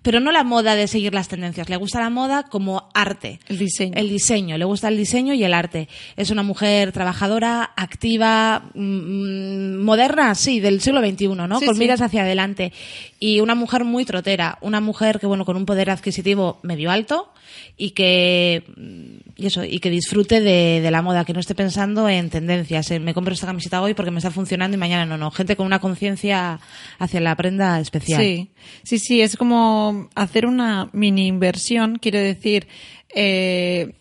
[0.00, 3.40] pero no la moda de seguir las tendencias, le gusta la moda como arte.
[3.48, 3.92] El diseño.
[3.96, 5.88] El diseño, le gusta el diseño y el arte.
[6.16, 11.58] Es una mujer trabajadora, activa, mm, moderna, sí, del siglo XXI, ¿no?
[11.58, 11.78] Sí, con sí.
[11.78, 12.72] miras hacia adelante.
[13.20, 17.32] Y una mujer muy trotera, una mujer que, bueno, con un poder adquisitivo medio alto
[17.76, 22.08] y que, mm, y eso, y que disfrute de, la moda, que no esté pensando
[22.08, 25.18] en tendencias, en me compro esta camiseta hoy porque me está funcionando y mañana no,
[25.18, 25.30] no.
[25.30, 26.60] Gente con una conciencia
[26.98, 28.20] hacia la prenda especial.
[28.20, 28.50] Sí,
[28.84, 32.68] sí, sí, es como hacer una mini inversión, quiero decir,
[33.14, 33.92] eh,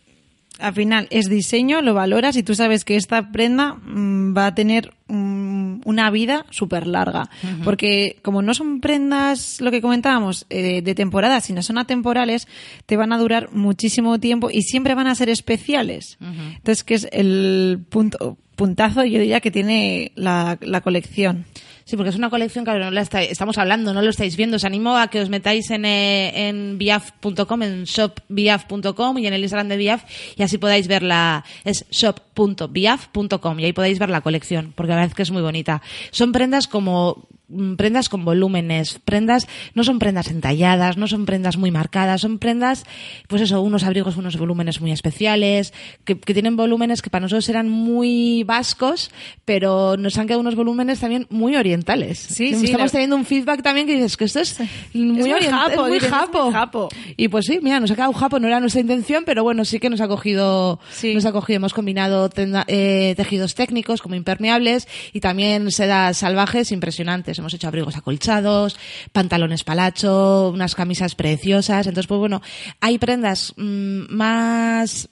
[0.61, 4.55] al final es diseño, lo valoras y tú sabes que esta prenda mm, va a
[4.55, 7.29] tener mm, una vida súper larga.
[7.63, 12.47] Porque como no son prendas, lo que comentábamos, eh, de temporada, sino son atemporales,
[12.85, 16.17] te van a durar muchísimo tiempo y siempre van a ser especiales.
[16.21, 21.45] Entonces, que es el punto, puntazo, yo diría, que tiene la, la colección.
[21.85, 24.57] Sí, porque es una colección que no la está- estamos hablando, no lo estáis viendo.
[24.57, 29.41] Os animo a que os metáis en, eh, en biaf.com, en shopbiaf.com y en el
[29.41, 30.03] Instagram de Biaf
[30.37, 31.43] y así podáis verla.
[31.65, 35.41] Es shop.biaf.com y ahí podéis ver la colección, porque la verdad es que es muy
[35.41, 35.81] bonita.
[36.11, 41.57] Son prendas como mm, prendas con volúmenes, prendas, no son prendas entalladas, no son prendas
[41.57, 42.85] muy marcadas, son prendas,
[43.27, 45.73] pues eso, unos abrigos, unos volúmenes muy especiales,
[46.05, 49.11] que, tienen volúmenes que para nosotros eran muy vascos,
[49.45, 51.70] pero nos han quedado unos volúmenes también muy orientales.
[52.19, 54.59] Sí, sí, Estamos la- teniendo un feedback también que dices que esto es
[54.93, 56.43] muy, muy orient- japo, es muy es japo.
[56.45, 56.89] muy japo.
[57.17, 59.79] Y pues sí, mira, nos ha quedado japo, no era nuestra intención, pero bueno, sí
[59.79, 61.13] que nos ha cogido, Sí.
[61.13, 66.71] nos ha cogido, hemos combinado tenda- eh, tejidos técnicos como impermeables y también sedas salvajes
[66.71, 67.37] impresionantes.
[67.39, 68.77] Hemos hecho abrigos acolchados,
[69.11, 71.87] pantalones palacho, unas camisas preciosas.
[71.87, 72.41] Entonces, pues bueno,
[72.79, 75.09] hay prendas mm, más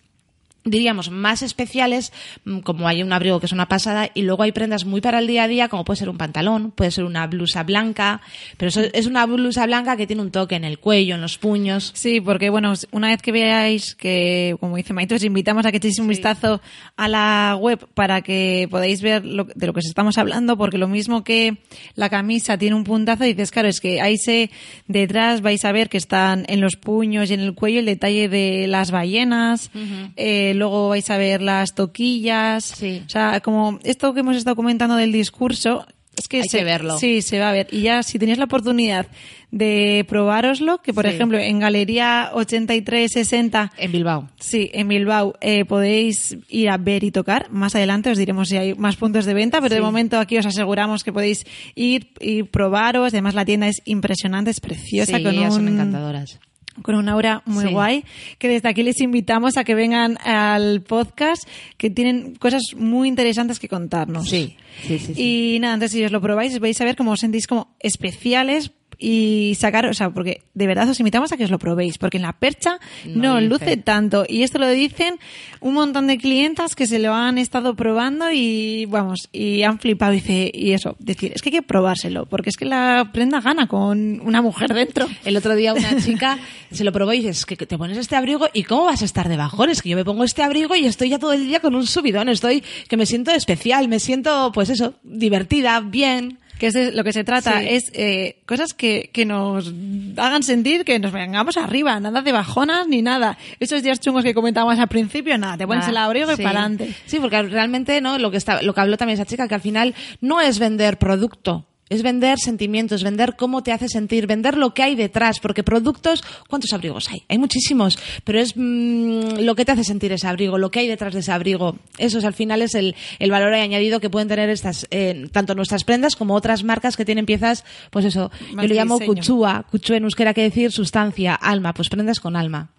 [0.65, 2.11] diríamos, más especiales,
[2.45, 5.19] mm, como hay un abrigo que es una pasada, y luego hay prendas muy para
[5.19, 8.21] el día a día, como puede ser un pantalón, puede ser una blusa blanca,
[8.57, 11.37] pero eso es una blusa blanca que tiene un toque en el cuello, en los
[11.37, 11.91] puños.
[11.95, 15.77] Sí, porque bueno, una vez que veáis que, como dice Maito, os invitamos a que
[15.77, 16.61] echéis un vistazo
[16.97, 20.77] a la web para que podáis ver lo- de lo que os estamos hablando, porque
[20.77, 21.57] lo mismo que
[21.95, 24.51] la camisa tiene un puntazo, dices, claro, es que ahí se,
[24.87, 28.27] detrás vais a ver que están en los puños y en el cuello el detalle
[28.29, 29.71] de las ballenas,
[30.15, 33.03] eh, luego vais a ver las toquillas, Sí.
[33.05, 35.85] o sea, como esto que hemos estado comentando del discurso,
[36.17, 36.97] es que Hay se, que verlo.
[36.97, 37.67] Sí, se va a ver.
[37.71, 39.07] Y ya si tenéis la oportunidad
[39.51, 41.11] de probároslo, que por Sí.
[41.15, 44.29] ejemplo en Galería 8360 En Bilbao.
[44.39, 47.49] Sí, en Bilbao eh, podéis ir a ver y tocar.
[47.51, 50.45] Más adelante os diremos si hay más puntos de venta, pero de momento aquí os
[50.45, 53.13] aseguramos que podéis ir y probaros.
[53.13, 56.39] Además la tienda es impresionante, es preciosa Sí, con ellas son encantadoras.
[56.81, 57.71] Con una aura muy Sí.
[57.71, 58.03] guay,
[58.37, 61.43] que desde aquí les invitamos a que vengan al podcast,
[61.77, 64.29] que tienen cosas muy interesantes que contarnos.
[64.29, 64.55] Sí,
[64.87, 65.55] sí, sí, sí.
[65.55, 68.71] Y nada, entonces si os lo probáis, vais a ver cómo os sentís como especiales
[68.97, 72.17] y sacar, o sea, porque de verdad os invitamos a que os lo probéis, porque
[72.17, 73.47] en la percha No no, dice.
[73.47, 74.25] luce tanto.
[74.27, 75.19] Y esto lo dicen
[75.61, 80.11] un montón de clientas que se lo han estado probando y, vamos, y han flipado.
[80.11, 83.67] Dice, y eso, decir, es que hay que probárselo, porque es que la prenda gana
[83.67, 85.07] con una mujer dentro.
[85.23, 86.37] El otro día una chica
[86.71, 89.29] se lo probó y dices, que te pones este abrigo y ¿cómo vas a estar
[89.29, 89.81] de bajones?
[89.81, 92.29] Que yo me pongo este abrigo y estoy ya todo el día con un subidón,
[92.29, 96.39] estoy que me siento especial, me siento, pues eso, divertida, bien.
[96.59, 97.67] Que es de lo que se trata Sí.
[97.69, 99.73] es eh, cosas que, que nos
[100.17, 103.37] hagan sentir que nos vengamos arriba, nada de bajonas ni nada.
[103.59, 106.41] Esos días chungos que comentábamos al principio, nada, te pones el abrigo Sí.
[106.41, 106.93] y para adelante.
[107.05, 109.61] Sí, porque realmente no lo que está, lo que habló también esa chica, que al
[109.61, 111.65] final no es vender producto.
[111.89, 116.23] Es vender sentimientos, vender cómo te hace sentir, vender lo que hay detrás, porque productos,
[116.47, 117.23] ¿cuántos abrigos hay?
[117.27, 120.87] Hay muchísimos, pero es mm, lo que te hace sentir ese abrigo, lo que hay
[120.87, 121.77] detrás de ese abrigo.
[121.97, 125.55] Eso es, al final es el, el valor añadido que pueden tener estas, eh, tanto
[125.55, 128.99] nuestras prendas como otras marcas que tienen piezas, pues eso, Más yo le de llamo
[128.99, 129.15] diseño.
[129.15, 132.69] cuchúa, cuchú en euskera que decir sustancia, alma, pues prendas con alma.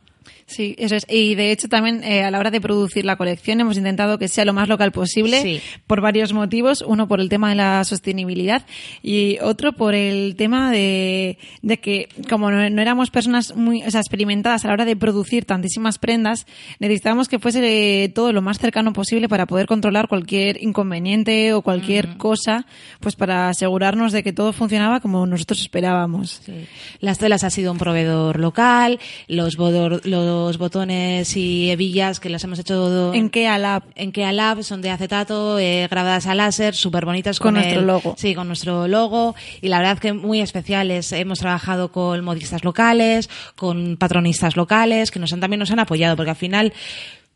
[0.51, 1.07] Sí, eso es.
[1.09, 4.27] Y de hecho también eh, a la hora de producir la colección hemos intentado que
[4.27, 5.61] sea lo más local posible Sí.
[5.87, 6.83] por varios motivos.
[6.87, 8.67] Uno por el tema de la sostenibilidad
[9.03, 13.91] y otro por el tema de, de que como no, no éramos personas muy o
[13.91, 16.47] sea, experimentadas a la hora de producir tantísimas prendas,
[16.81, 17.61] necesitábamos que fuese
[18.05, 22.67] eh, todo lo más cercano posible para poder controlar cualquier inconveniente o cualquier cosa,
[22.99, 26.41] pues para asegurarnos de que todo funcionaba como nosotros esperábamos.
[26.45, 26.67] Sí.
[26.99, 32.43] Las telas ha sido un proveedor local, los, bodor- los botones y hebillas que las
[32.45, 33.83] hemos hecho ¿En qué Alab?
[33.95, 37.87] en Kea Lab son de acetato, eh, grabadas a láser, súper bonitas Con nuestro el-
[37.87, 38.15] logo.
[38.19, 41.13] Sí, con nuestro logo y la verdad que muy especiales.
[41.13, 46.17] Hemos trabajado con modistas locales, con patronistas locales que nos han también nos han apoyado
[46.17, 46.73] porque al final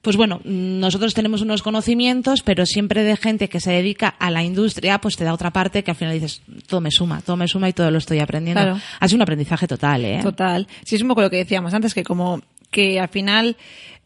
[0.02, 4.42] pues bueno, nosotros tenemos unos conocimientos, pero siempre de gente que se dedica a la
[4.42, 7.48] industria, pues te da otra parte que al final dices, todo me suma, todo me
[7.48, 8.60] suma y todo lo estoy aprendiendo.
[8.62, 8.78] Claro.
[9.00, 10.20] Ha sido un aprendizaje total, ¿eh?
[10.22, 10.68] Total.
[10.84, 12.42] Sí, es un poco lo que decíamos antes, que como
[12.74, 13.56] que al final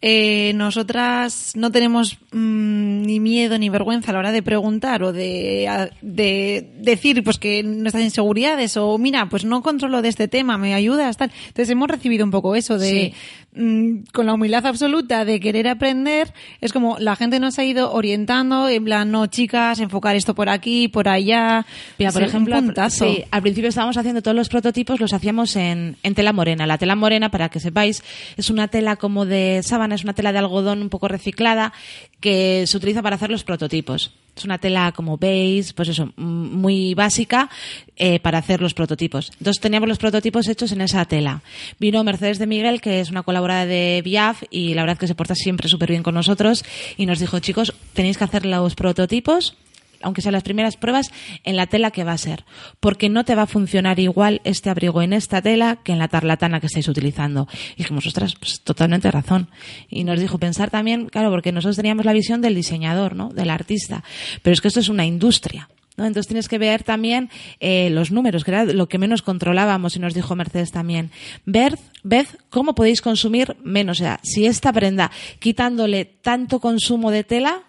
[0.01, 5.13] eh, nosotras no tenemos mm, ni miedo ni vergüenza a la hora de preguntar o
[5.13, 10.29] de, a- de decir pues que nuestras inseguridades o mira, pues no controlo de este
[10.29, 11.31] tema, me ayudas, tal.
[11.49, 13.13] Entonces hemos recibido un poco eso de
[13.55, 17.93] mm, con la humildad absoluta de querer aprender, es como la gente nos ha ido
[17.93, 21.67] orientando, en plan, no chicas, enfocar esto por aquí, por allá.
[21.99, 22.55] Mira, por Sí, ejemplo,
[22.91, 26.67] sí, al principio estábamos haciendo todos los prototipos, los hacíamos en, en tela morena.
[26.67, 28.03] La tela morena, para que sepáis,
[28.37, 31.73] es una tela como de sábana, es una tela de algodón un poco reciclada
[32.21, 34.13] que se utiliza para hacer los prototipos.
[34.37, 37.51] Es una tela como beige, pues eso, muy básica
[37.97, 39.33] eh, para hacer los prototipos.
[39.39, 41.43] Entonces teníamos los prototipos hechos en esa tela.
[41.81, 45.17] Vino Mercedes de Miguel, que es una colaboradora de Biaf, y la verdad que se
[45.17, 46.65] porta siempre súper bien con nosotros,
[46.97, 49.57] y nos dijo, chicos, tenéis que hacer los prototipos
[50.03, 51.11] aunque sean las primeras pruebas,
[51.45, 52.45] en la tela que va a ser.
[52.81, 56.09] Porque no te va a funcionar igual este abrigo en esta tela que en la
[56.09, 57.49] tarlatana que estáis utilizando.
[57.75, 59.51] Y dijimos, ostras, pues totalmente razón.
[59.89, 63.29] Y nos dijo pensar también, claro, porque nosotros teníamos la visión del diseñador, ¿no?
[63.31, 64.05] Del artista.
[64.43, 65.69] Pero es que esto es una industria.
[65.99, 66.07] ¿no?
[66.07, 67.29] Entonces tienes que ver también
[67.61, 71.11] eh, los números, que era lo que menos controlábamos, y nos dijo Mercedes también.
[71.45, 73.99] Ver, ved cómo podéis consumir menos.
[73.99, 77.63] O sea, si esta prenda, quitándole tanto consumo de tela,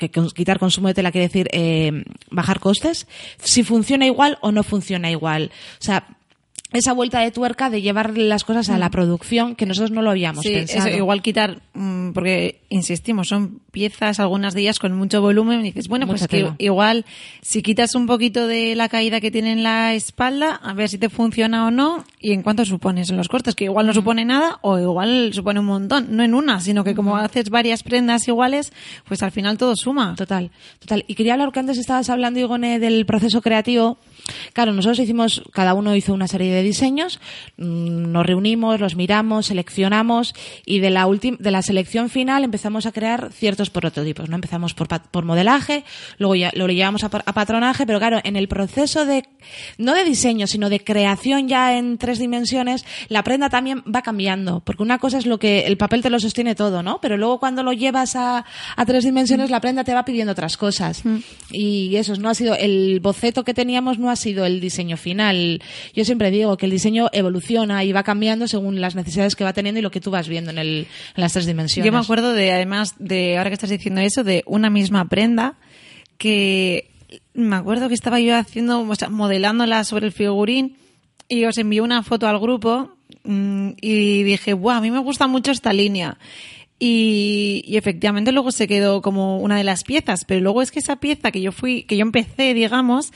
[0.00, 3.06] que quitar consumo de tela quiere decir eh, bajar costes,
[3.42, 5.52] si funciona igual o no funciona igual.
[5.80, 6.08] O sea,
[6.72, 10.10] esa vuelta de tuerca de llevar las cosas a la producción que nosotros no lo
[10.10, 10.48] habíamos Mm.
[10.48, 10.86] Sí, pensado.
[10.88, 15.64] eso, igual quitar, mm, porque insistimos, son piezas algunas de ellas con mucho volumen y
[15.64, 17.04] dices, bueno, Mucha pues que igual
[17.42, 20.98] si quitas un poquito de la caída que tiene en la espalda, a ver si
[20.98, 24.24] te funciona o no y en cuánto supones en los cortes, que igual no supone
[24.24, 28.26] nada o igual supone un montón, no en una, sino que como haces varias prendas
[28.28, 28.72] iguales,
[29.06, 30.14] pues al final todo suma.
[30.16, 31.04] Total, total.
[31.06, 33.98] Y quería hablar que antes estabas hablando, Igone, del proceso creativo.
[34.52, 37.20] Claro, nosotros hicimos, cada uno hizo una serie de diseños,
[37.56, 42.86] mm, nos reunimos, los miramos, seleccionamos y de la última, de la selección final empezamos
[42.86, 44.36] a crear ciertos prototipos, ¿no?
[44.36, 45.84] Empezamos por, por modelaje,
[46.16, 49.24] luego ya lo llevamos a, a patronaje, pero claro, en el proceso de,
[49.76, 54.60] no de diseño, sino de creación ya en tres dimensiones, la prenda también va cambiando.
[54.60, 57.00] Porque una cosa es lo que el papel te lo sostiene todo, ¿no?
[57.02, 58.46] Pero luego cuando lo llevas a,
[58.76, 61.02] a tres dimensiones, la prenda te va pidiendo otras cosas.
[61.50, 65.60] Y eso no ha sido, el boceto que teníamos no ha sido el diseño final.
[65.94, 69.52] Yo siempre digo que el diseño evoluciona y va cambiando según las necesidades que va
[69.52, 71.84] teniendo y lo que tú vas viendo en, el, en las tres dimensiones.
[71.84, 75.56] Yo me acuerdo de, además, de ahora que estás diciendo eso, de una misma prenda
[76.18, 76.90] que
[77.34, 80.76] me acuerdo que estaba yo haciendo, o sea, modelándola sobre el figurín
[81.28, 82.90] y os envié una foto al grupo
[83.24, 84.76] mm, y dije, ¡buah!
[84.76, 86.18] A mí me gusta mucho esta línea.
[86.78, 90.78] Y, y efectivamente luego se quedó como una de las piezas, pero luego es que
[90.78, 93.12] esa pieza que yo fui, que yo empecé, digamos,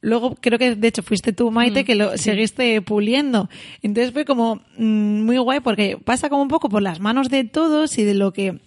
[0.00, 3.48] Luego creo que de hecho fuiste tú, Maite, que lo seguiste puliendo.
[3.82, 7.44] Entonces fue como mm, muy guay porque pasa como un poco por las manos de
[7.44, 8.60] todos y de lo que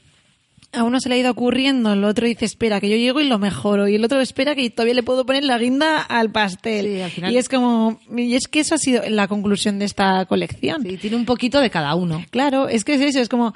[0.73, 3.27] a uno se le ha ido ocurriendo, el otro dice, espera, que yo llego y
[3.27, 6.85] lo mejoro, y el otro espera que todavía le puedo poner la guinda al pastel.
[6.85, 9.85] Sí, al final- Y es como, y es que eso ha sido la conclusión de
[9.85, 10.83] esta colección.
[10.83, 12.23] Sí, tiene un poquito de cada uno.
[12.29, 13.53] Claro, es que es eso, es como,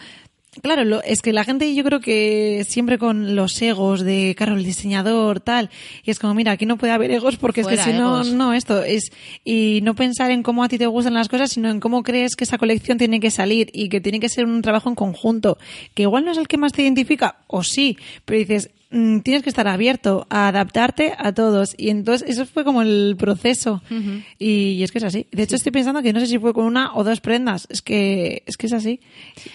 [0.61, 4.55] claro, lo- es que la gente yo creo que siempre con los egos de, claro,
[4.55, 5.69] el diseñador, tal,
[6.03, 8.53] y es como, mira, aquí no puede haber egos porque es que si no, no,
[8.53, 9.11] esto es,
[9.43, 12.35] y no pensar en cómo a ti te gustan las cosas, sino en cómo crees
[12.35, 15.57] que esa colección tiene que salir y que tiene que ser un trabajo en conjunto,
[15.93, 19.43] que igual no es el que más te identifica, o sí, pero dices, mm, tienes
[19.43, 21.75] que estar abierto a adaptarte a todos.
[21.77, 23.81] Y entonces eso fue como el proceso.
[24.39, 25.27] y, y es que es así.
[25.31, 27.67] De hecho, estoy pensando que no sé si fue con una o dos prendas.
[27.69, 28.99] Es que es, que es así.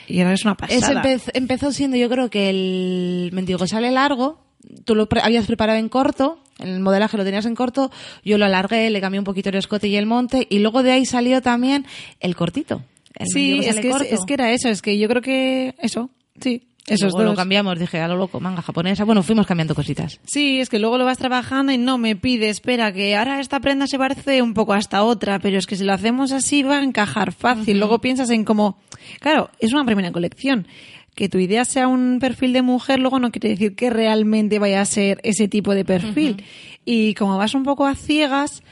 [0.07, 1.03] Y ahora es una pasada.
[1.03, 4.45] empe- empezó siendo, yo creo que el mendigo sale largo.
[4.85, 7.91] Tú lo pre- habías preparado en corto, el modelaje lo tenías en corto,
[8.23, 10.93] yo lo alargué, le cambié un poquito el escote y el monte, y luego de
[10.93, 11.87] ahí salió también
[12.21, 12.83] el cortito.
[13.15, 14.15] El Sí, es que, es, corto.
[14.15, 14.69] es que era eso.
[14.69, 16.11] Es que yo creo que eso.
[16.41, 16.63] Sí.
[16.87, 19.05] Y Esos luego lo cambiamos, dije, a lo loco, manga japonesa.
[19.05, 20.19] Bueno, fuimos cambiando cositas.
[20.25, 23.61] Sí, es que luego lo vas trabajando y no me pide, espera, que ahora esta
[23.61, 26.63] prenda se parece un poco a esta otra, pero es que si lo hacemos así
[26.63, 27.79] va a encajar fácil.
[27.79, 28.79] Luego piensas en cómo,
[29.21, 30.67] claro, es una primera colección.
[31.15, 34.81] Que tu idea sea un perfil de mujer, luego no quiere decir que realmente vaya
[34.81, 36.45] a ser ese tipo de perfil.
[36.85, 38.63] Y como vas un poco a ciegas,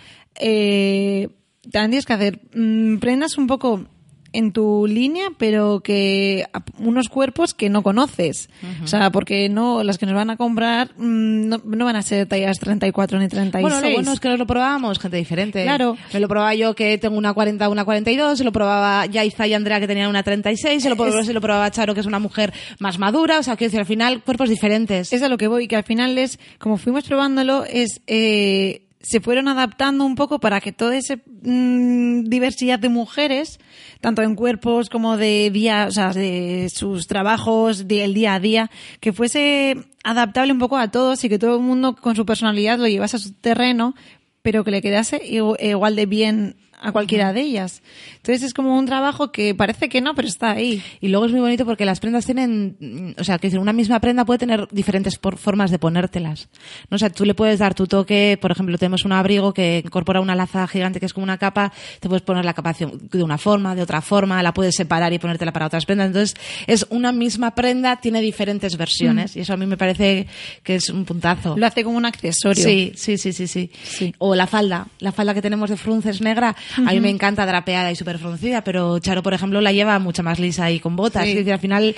[0.40, 1.28] eh,
[1.70, 3.86] también tienes que hacer mm, prendas un poco
[4.32, 6.46] en tu línea, pero que
[6.78, 8.50] unos cuerpos que no conoces.
[8.82, 12.02] O sea, porque no las que nos van a comprar mm, no, no van a
[12.02, 13.62] ser tallas 34 ni 36.
[13.62, 15.62] Bueno, lo bueno es que nos lo probábamos, gente diferente.
[15.62, 15.96] Claro.
[16.12, 19.54] Me lo probaba yo que tengo una 40, una 42, se lo probaba Yaiza y
[19.54, 22.18] Andrea que tenían una 36, se lo, probaba, se lo probaba Charo que es una
[22.18, 25.12] mujer más madura, o sea, quiero decir, al final cuerpos diferentes.
[25.12, 29.20] Es a lo que voy, que al final es, como fuimos probándolo, es eh, se
[29.20, 33.60] fueron adaptando un poco para que toda esa mm, diversidad de mujeres,
[34.00, 38.70] tanto en cuerpos como de día, o sea, de sus trabajos, del día a día,
[39.00, 42.78] que fuese adaptable un poco a todos y que todo el mundo con su personalidad
[42.78, 43.94] lo llevase a su terreno,
[44.42, 47.82] pero que le quedase igu- igual de bien a cualquiera de ellas.
[48.16, 50.82] Entonces es como un trabajo que parece que no, pero está ahí.
[51.00, 54.00] Y luego es muy bonito porque las prendas tienen, mm, o sea, que una misma
[54.00, 56.48] prenda puede tener diferentes por- formas de ponértelas.
[56.90, 59.82] No o sea, tú le puedes dar tu toque, por ejemplo, tenemos un abrigo que
[59.84, 63.22] incorpora una laza gigante que es como una capa, te puedes poner la capa de
[63.22, 66.08] una forma, de otra forma, la puedes separar y ponértela para otras prendas.
[66.08, 66.36] Entonces,
[66.66, 70.26] es una misma prenda, tiene diferentes versiones y eso a mí me parece
[70.62, 71.56] que es un puntazo.
[71.56, 72.62] Lo hace como un accesorio.
[72.64, 74.14] Sí, sí, sí, sí, sí, Sí.
[74.18, 77.90] O la falda, la falda que tenemos de frunces negra, a mí me encanta drapeada
[77.92, 81.24] y súper fruncida, pero Charo, por ejemplo, la lleva mucha más lisa y con botas.
[81.24, 81.30] Sí.
[81.30, 81.96] Es decir, al final...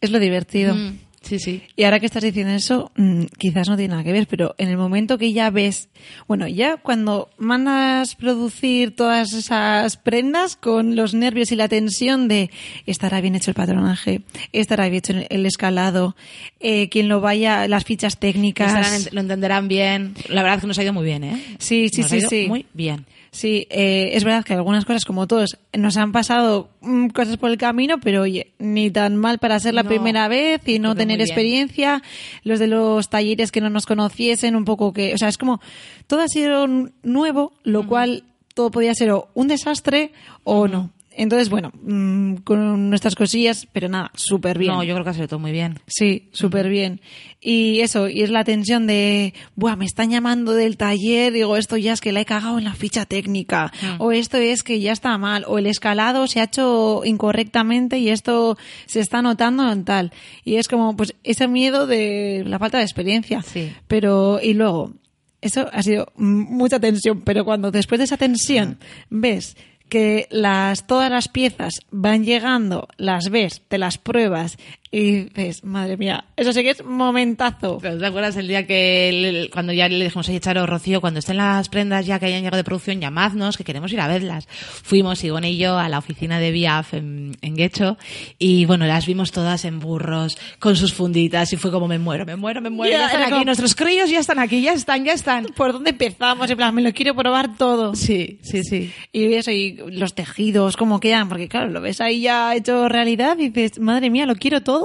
[0.00, 0.74] Es lo divertido.
[0.74, 1.62] mm, sí, sí.
[1.74, 4.68] Y ahora que estás diciendo eso, mm, quizás no tiene nada que ver, pero en
[4.68, 5.88] el momento que ya ves,
[6.28, 12.50] bueno, ya cuando mandas producir todas esas prendas con los nervios y la tensión de
[12.84, 14.20] estará bien hecho el patronaje,
[14.52, 16.14] estará bien hecho el escalado,
[16.60, 18.68] eh, quien lo vaya, las fichas técnicas.
[18.74, 20.14] Estarán- lo entenderán bien.
[20.28, 21.42] La verdad es que nos ha ido muy bien, ¿eh?
[21.58, 22.44] Sí, sí, Nos ha sí, ido sí.
[22.48, 23.06] Muy bien.
[23.30, 27.50] Sí, eh, es verdad que algunas cosas, como todos, nos han pasado mm, cosas por
[27.50, 30.94] el camino, pero oye, ni tan mal para ser la No, primera vez y no
[30.94, 32.02] tener experiencia.
[32.42, 35.14] Los de los talleres que no nos conociesen, un poco que.
[35.14, 35.60] O sea, es como.
[36.06, 36.66] Todo ha sido
[37.02, 40.12] nuevo, lo cual todo podía ser o un desastre
[40.44, 40.90] o no.
[41.18, 44.72] Entonces, bueno, mm, con nuestras cosillas, pero nada, súper bien.
[44.72, 45.78] No, yo creo que ha salido todo muy bien.
[45.86, 47.00] Sí, súper bien.
[47.40, 51.78] Y eso, y es la tensión de, buah, me están llamando del taller, digo, esto
[51.78, 54.92] ya es que la he cagado en la ficha técnica, o esto es que ya
[54.92, 59.84] está mal, o el escalado se ha hecho incorrectamente y esto se está notando en
[59.84, 60.12] tal.
[60.44, 63.42] Y es como, pues, ese miedo de la falta de experiencia.
[63.42, 63.72] Sí.
[63.88, 64.92] Pero, y luego,
[65.40, 69.56] eso ha sido mm, mucha tensión, pero cuando después de esa tensión ves
[69.88, 74.58] que las todas las piezas van llegando, las ves, te las pruebas
[74.90, 77.78] Y dices, madre mía, eso sí que es momentazo.
[77.78, 81.36] ¿te acuerdas el día que el- cuando ya le dijimos, oye, Charo, Rocío, cuando estén
[81.38, 84.46] las prendas ya que hayan llegado de producción, llamadnos, que queremos ir a verlas?
[84.48, 87.98] Fuimos, Igone y yo, a la oficina de Biaf en, en Guecho,
[88.38, 92.24] y bueno, las vimos todas en burros, con sus funditas, y fue como, me muero,
[92.24, 92.92] me muero, me muero.
[92.92, 95.46] Ya, Ya, están aquí, como- nuestros críos ya están aquí, ya están, ya están.
[95.56, 96.48] ¿Por dónde empezamos?
[96.48, 97.94] En plan, me lo quiero probar todo.
[97.96, 98.92] Sí, sí, sí.
[99.12, 103.36] Y eso, y los tejidos, cómo quedan, porque claro, lo ves ahí ya hecho realidad
[103.38, 104.75] y dices, madre mía, lo quiero todo.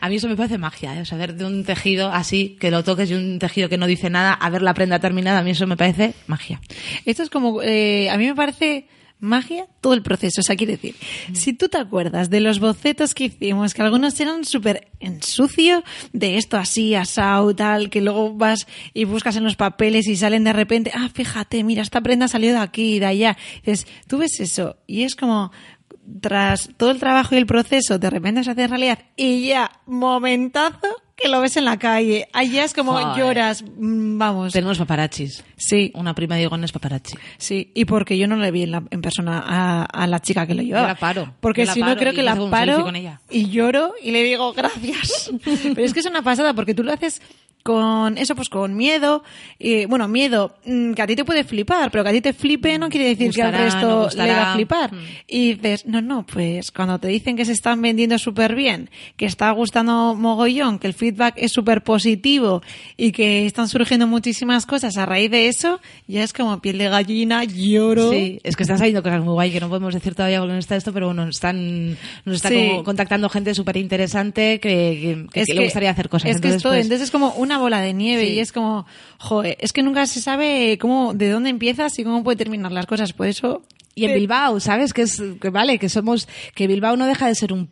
[0.00, 1.00] A mí eso me parece magia, ¿eh?
[1.00, 3.86] O sea, ver de un tejido así, que lo toques de un tejido que no
[3.86, 6.60] dice nada, a ver la prenda terminada, a mí eso me parece magia.
[7.04, 8.86] Esto es como, eh, a mí me parece
[9.20, 10.40] magia todo el proceso.
[10.40, 10.94] O sea, quiere decir,
[11.32, 15.82] si tú te acuerdas de los bocetos que hicimos, que algunos eran súper en sucio,
[16.12, 20.44] de esto así, asado, tal, que luego vas y buscas en los papeles y salen
[20.44, 23.36] de repente, ah, fíjate, mira, esta prenda salió de aquí y de allá.
[23.64, 25.52] Dices, tú ves eso y es como,
[26.20, 30.86] tras todo el trabajo y el proceso, de repente se hace realidad y ya, momentazo,
[31.16, 32.28] que lo ves en la calle.
[32.32, 33.16] Allá es como Joder.
[33.18, 34.52] lloras, mm, vamos.
[34.52, 35.42] Tenemos paparachis.
[35.56, 37.16] Sí, Una prima de Igone es paparazzi.
[37.38, 40.46] Sí, y porque yo no le vi en, la- en persona a, a la chica
[40.46, 40.86] que lo llevaba.
[40.86, 41.34] Yo la paro.
[41.40, 42.86] Porque si no, creo que la paro
[43.30, 45.30] y lloro y le digo gracias.
[45.44, 47.20] Pero es que es una pasada porque tú lo haces
[47.62, 49.22] con eso, pues con miedo.
[49.58, 52.32] Y, bueno, miedo mm, que a ti te puede flipar, pero que a ti te
[52.32, 54.92] flipe no quiere decir que al resto no le va a flipar.
[54.94, 54.98] Mm.
[55.26, 59.26] Y dices, no, no, pues cuando te dicen que se están vendiendo súper bien, que
[59.26, 62.62] está gustando mogollón, que el feedback es súper positivo
[62.96, 66.88] y que están surgiendo muchísimas cosas a raíz de eso, ya es como piel de
[66.88, 68.10] gallina, lloro.
[68.10, 70.76] Sí, es que están saliendo cosas muy guay que no podemos decir todavía con está
[70.76, 71.90] esto, pero bueno, están,
[72.24, 72.68] nos está Sí.
[72.68, 76.30] como contactando gente súper interesante que, que- que le gustaría hacer cosas.
[76.30, 78.32] Es que entonces, esto, pues, entonces es como una bola de nieve Sí.
[78.34, 78.86] y es como,
[79.18, 82.86] joder, es que nunca se sabe cómo, de dónde empiezas y cómo puede terminar las
[82.86, 83.12] cosas.
[83.12, 83.62] Por eso.
[83.94, 84.92] Y en Bilbao, ¿sabes?
[84.94, 87.68] Que es, que vale, que somos, que Bilbao no deja de ser un,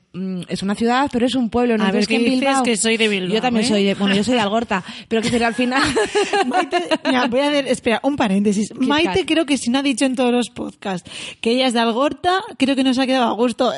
[0.48, 1.84] es una ciudad, pero es un pueblo, ¿no?
[1.84, 3.68] A ver, Entonces, que ¿qué en Bilbao, que soy de Bilbao, Yo también eh?
[3.68, 5.82] soy de, bueno, yo soy de Algorta, pero que al final,
[6.46, 8.74] Maite, mira, voy a hacer, espera, un paréntesis.
[8.74, 9.26] Maite cat.
[9.26, 11.10] creo que si no ha dicho en todos los podcasts
[11.40, 13.72] que ella es de Algorta, creo que nos ha quedado a gusto.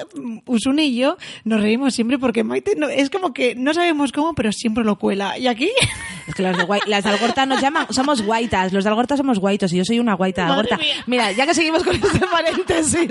[0.47, 4.35] Usune y yo nos reímos siempre porque Maite no, es como que no sabemos cómo,
[4.35, 5.39] pero siempre lo cuela.
[5.39, 5.71] Y aquí,
[6.27, 9.39] Es que los de las de Algorta nos llaman, somos guaitas, los de Algorta somos
[9.39, 10.79] guaitos y yo soy una guaita de Algorta.
[11.07, 13.11] Mira, ya que seguimos con este paréntesis,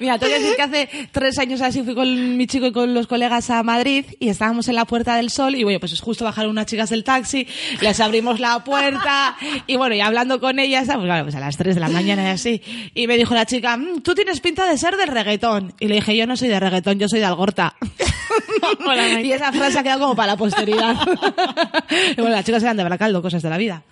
[0.00, 2.72] mira, te voy a decir que hace tres años así fui con mi chico y
[2.72, 5.92] con los colegas a Madrid y estábamos en la Puerta del Sol y bueno, pues
[5.92, 7.46] es justo bajaron unas chicas del taxi,
[7.80, 9.36] les abrimos la puerta
[9.66, 12.24] y bueno, y hablando con ellas, pues, claro, pues a las 3 de la mañana
[12.24, 12.62] y así,
[12.94, 15.74] y me dijo la chica, "Mm, tú tienes pinta de ser de reggaetón.
[15.80, 17.74] Y le dije, yo no soy de reggaetón, yo soy de Algorta.
[19.22, 20.96] y esa frase ha quedado como para la posteridad.
[22.12, 23.82] y bueno, las chicas eran de Baracaldo, cosas de la vida.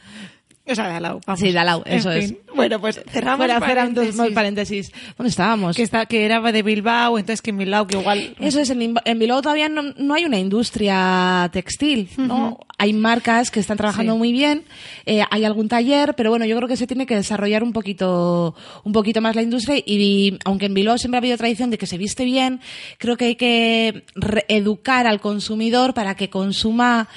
[0.69, 1.21] O sea, de al lado.
[1.27, 1.41] vamos.
[1.41, 2.35] Sí, de al lado, En eso es.
[2.55, 4.35] Bueno, pues cerramos Bueno, cerramos paréntesis.
[4.35, 4.93] paréntesis.
[5.17, 5.77] ¿Dónde estábamos?
[5.77, 9.19] que está que era de Bilbao, entonces que en Bilbao que igual Eso es, en,
[9.19, 12.59] Bilbao todavía no, no hay una industria textil, ¿no?
[12.79, 14.19] Hay marcas que están trabajando Sí.
[14.19, 14.65] muy bien,
[15.07, 18.55] eh, hay algún taller, pero bueno, yo creo que se tiene que desarrollar un poquito,
[18.85, 21.87] un poquito más la industria y aunque en Bilbao siempre ha habido tradición de que
[21.87, 22.61] se viste bien,
[22.99, 24.05] creo que hay que
[24.49, 27.09] educar al consumidor para que consuma,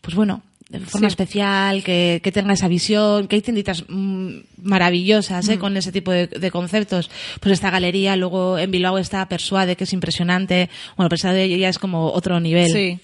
[0.00, 0.42] pues bueno,
[0.80, 1.12] forma Sí.
[1.12, 5.58] especial, que, que tenga esa visión, que hay tienditas mm, maravillosas ¿eh?
[5.58, 7.10] con ese tipo de, de conceptos.
[7.40, 10.68] Pues esta galería, luego en Bilbao está Persuade, que es impresionante.
[10.96, 12.70] Bueno, Persuade ya es como otro nivel.
[12.70, 12.98] Sí.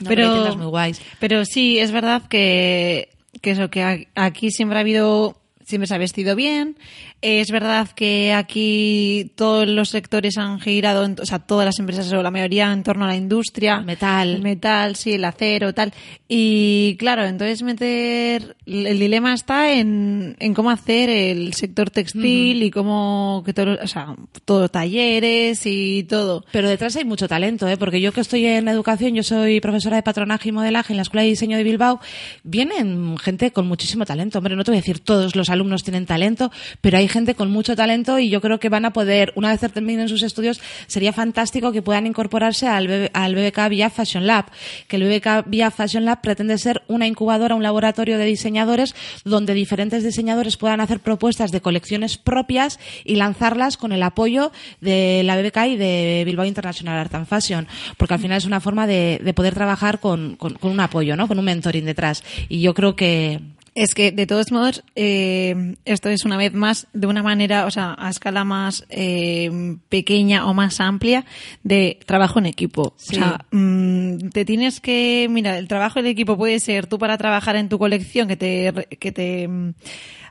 [0.00, 1.00] No, pero hay muy guays.
[1.18, 3.08] pero sí, es verdad que,
[3.42, 6.76] que eso, que aquí siempre ha habido, siempre se ha vestido bien.
[7.20, 12.22] Es verdad que aquí todos los sectores han girado, o sea, todas las empresas o
[12.22, 13.80] la mayoría en torno a la industria.
[13.80, 14.40] Metal.
[14.40, 15.92] Metal, sí, el acero, tal.
[16.28, 22.70] Y claro, entonces meter, el dilema está en, en cómo hacer el sector textil y
[22.70, 24.14] cómo, que todo, o sea,
[24.44, 26.44] todo talleres y todo.
[26.52, 27.76] Pero detrás hay mucho talento, ¿eh?
[27.76, 31.02] porque yo que estoy en educación, yo soy profesora de patronaje y modelaje en la
[31.02, 31.98] Escuela de Diseño de Bilbao,
[32.44, 34.38] vienen gente con muchísimo talento.
[34.38, 37.50] Hombre, no te voy a decir todos los alumnos tienen talento, pero hay gente con
[37.50, 41.12] mucho talento y yo creo que van a poder, una vez terminen sus estudios, sería
[41.12, 44.46] fantástico que puedan incorporarse al, BB al BBK Vía Fashion Lab,
[44.86, 48.94] que el BBK Vía Fashion Lab pretende ser una incubadora, un laboratorio de diseñadores
[49.24, 55.22] donde diferentes diseñadores puedan hacer propuestas de colecciones propias y lanzarlas con el apoyo de
[55.24, 58.86] la BBK y de Bilbao International Art and Fashion, porque al final es una forma
[58.86, 61.28] de, de poder trabajar con, con- con un apoyo, ¿no?
[61.28, 62.22] con un mentoring detrás.
[62.48, 63.40] Y yo creo que,
[63.74, 67.70] Es que, de todos modos, eh, esto es una vez más de una manera, o
[67.70, 71.24] sea, a escala más eh, pequeña o más amplia
[71.62, 72.94] de trabajo en equipo.
[72.96, 73.16] Sí.
[73.16, 77.18] O sea, mm, te tienes que, mira, el trabajo en equipo puede ser tú para
[77.18, 79.48] trabajar en tu colección que te, que te,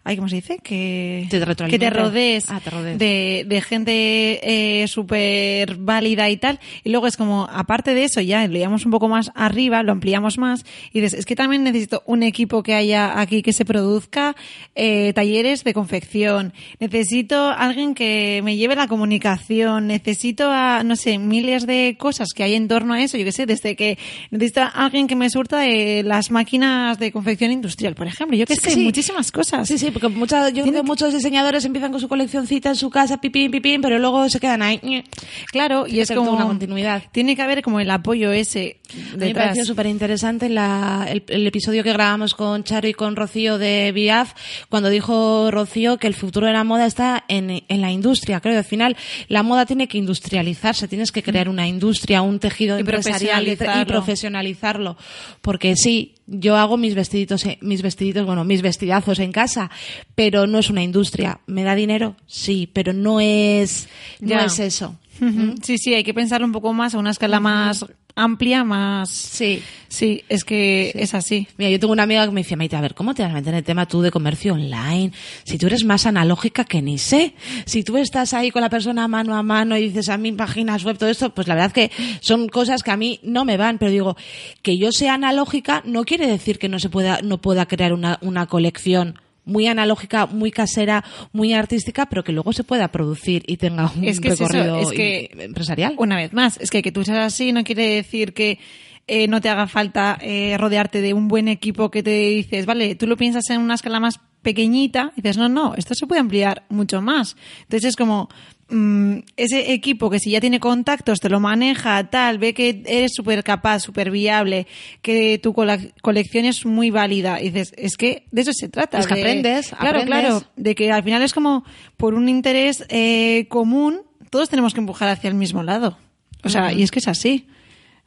[0.08, 0.58] ay, ¿cómo se dice?
[0.64, 1.86] Que Te que retroalimente.
[1.86, 2.97] te rodees, Ah, te rodees.
[2.97, 6.60] de, de gente eh, súper válida y tal.
[6.84, 9.91] Y luego es como, aparte de eso, ya lo llevamos un poco más arriba, lo
[9.91, 10.66] ampliamos más.
[10.93, 14.36] Y dices, es que también necesito un equipo que haya aquí que se produzca
[14.76, 16.53] eh, talleres de confección.
[16.80, 19.88] Necesito alguien que me lleve la comunicación.
[19.88, 23.18] Necesito, a, no sé, miles de cosas que hay en torno a eso.
[23.18, 23.97] Yo qué sé, desde que
[24.32, 28.38] necesito a alguien que me surta de las máquinas de confección industrial, por ejemplo.
[28.38, 28.84] Yo qué Sí, sé, sí.
[28.84, 29.68] muchísimas cosas.
[29.68, 32.89] Sí, sí, porque muchas, yo creo que muchos diseñadores empiezan con su coleccioncita en su
[32.89, 35.04] casa, pipín, pipín, pero luego se quedan ahí.
[35.52, 37.04] Claro, y es como una continuidad.
[37.12, 39.45] Tiene que haber como el apoyo ese A mí me detrás.
[39.45, 44.34] pareció súper interesante el, el episodio que grabamos con Charo y con Rocío de BIAF,
[44.70, 48.39] cuando dijo Rocío que el futuro de la moda está en, en la industria.
[48.39, 48.95] Creo que al final
[49.28, 53.52] la moda tiene que industrializarse, tienes que crear una industria, un tejido Y empresarial y,
[53.52, 53.88] y profesionalizarlo.
[53.93, 54.98] profesionalizarlo.
[55.41, 59.70] Porque sí, yo hago mis vestiditos, eh, mis vestiditos, bueno, mis vestidazos en casa,
[60.15, 61.39] pero no es una industria.
[61.47, 62.15] ¿Me da dinero?
[62.25, 63.88] Sí, pero no es,
[64.19, 64.95] no es eso.
[65.21, 65.55] Ujú.
[65.63, 67.86] Sí, sí, hay que pensarlo un poco más a una escala más
[68.17, 69.09] amplia, más...
[69.09, 69.61] Sí.
[69.88, 71.47] Sí, es que es así.
[71.57, 73.36] Mira, yo tengo una amiga que me dice, Maite, a ver, ¿cómo te vas a
[73.36, 75.13] meter en el tema tú de comercio online?
[75.43, 77.36] Si tú eres más analógica que ni sé.
[77.65, 80.84] Si tú estás ahí con la persona mano a mano y dices a mí páginas
[80.84, 83.78] web, todo esto, pues la verdad que son cosas que a mí no me van.
[83.78, 84.17] Pero digo,
[84.61, 88.17] que yo sea analógica no quiere decir que no se pueda, no pueda crear una,
[88.21, 93.58] una colección muy analógica, muy casera, muy artística, pero que luego se pueda producir y
[93.58, 95.95] tenga un Es que es eso, recorrido es que- em- empresarial.
[95.98, 98.60] Una vez más, es que que tú seas así no quiere decir que
[99.08, 102.93] eh, no te haga falta eh, rodearte de un buen equipo que te dices, vale,
[102.95, 106.20] tú lo piensas en una escala más pequeñita, y dices, no, no, esto se puede
[106.22, 107.36] ampliar mucho más.
[107.64, 108.30] Entonces es como
[108.70, 113.11] mm, ese equipo que si ya tiene contactos, te lo maneja, tal, ve que eres
[113.15, 114.68] súper capaz, súper viable,
[115.01, 118.99] que tu colección es muy válida, y dices, es que de eso se trata.
[118.99, 120.05] Es que de- aprendes, Claro, aprendes.
[120.07, 121.63] claro, de que al final es como
[121.97, 125.97] por un interés eh, común, todos tenemos que empujar hacia el mismo lado.
[126.43, 127.47] O sea, y es que es así.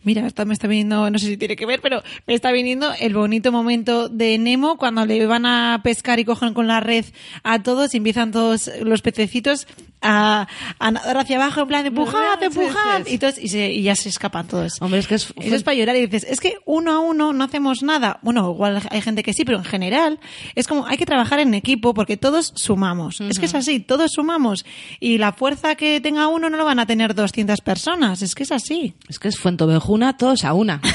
[0.02, 2.90] Mira, esto me está viniendo, no sé si tiene que ver, pero me está viniendo
[3.00, 7.04] el bonito momento de Nemo cuando le van a pescar y cogen con la red
[7.42, 9.66] a todos y empiezan todos los pececitos
[10.03, 10.46] a,
[10.78, 13.94] a nadar hacia abajo en plan de empujad, empujad y, todos, y, se- y ya
[13.94, 14.80] se escapan todos.
[14.80, 17.32] Hombre, es que es- Eso es para llorar y dices, es que uno a uno
[17.32, 18.18] no hacemos nada.
[18.22, 20.18] Bueno, igual hay gente que sí, pero en general
[20.55, 23.20] es como hay que trabajar en equipo porque todos sumamos.
[23.20, 24.64] Es que es así, todos sumamos.
[25.01, 28.22] Y la fuerza que tenga uno no lo van a tener 200 personas.
[28.22, 28.94] Es que es así.
[29.09, 30.80] Es que es Fuentovejuna, todos a una.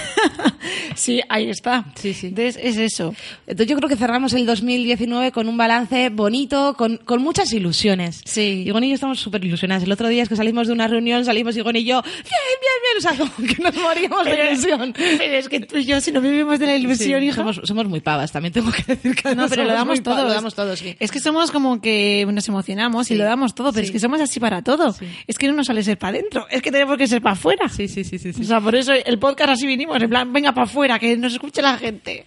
[0.96, 1.86] Sí, ahí está.
[1.96, 2.28] Sí, sí.
[2.28, 3.14] Entonces es eso.
[3.48, 8.22] Entonces yo creo que cerramos el 2019 con un balance bonito, con, con muchas ilusiones.
[8.26, 8.64] Sí.
[8.66, 9.84] Y yo estamos súper ilusionadas.
[9.84, 12.80] El otro día es que salimos de una reunión, salimos Igón y yo, bien, bien,
[12.82, 14.94] bien, o sea, como que nos moríamos de ilusión.
[14.96, 17.36] Pero es que tú y yo, si no vivimos de la ilusión, Sí, hija.
[17.36, 20.24] somos, somos muy pavas, también tengo que decir que No, pero lo damos todo.
[20.24, 20.96] Lo damos todo, sí.
[21.00, 23.88] Es que somos como que nos emocionamos y lo damos todo, pero Sí.
[23.90, 24.96] es que somos así para todo.
[25.28, 27.68] Es que no nos sale ser para adentro, es que tenemos que ser para afuera.
[27.70, 28.42] Sí, sí, sí, sí, sí.
[28.42, 31.34] O sea, por eso el podcast así vinimos, en plan, venga para afuera, que nos
[31.34, 32.26] escuche la gente.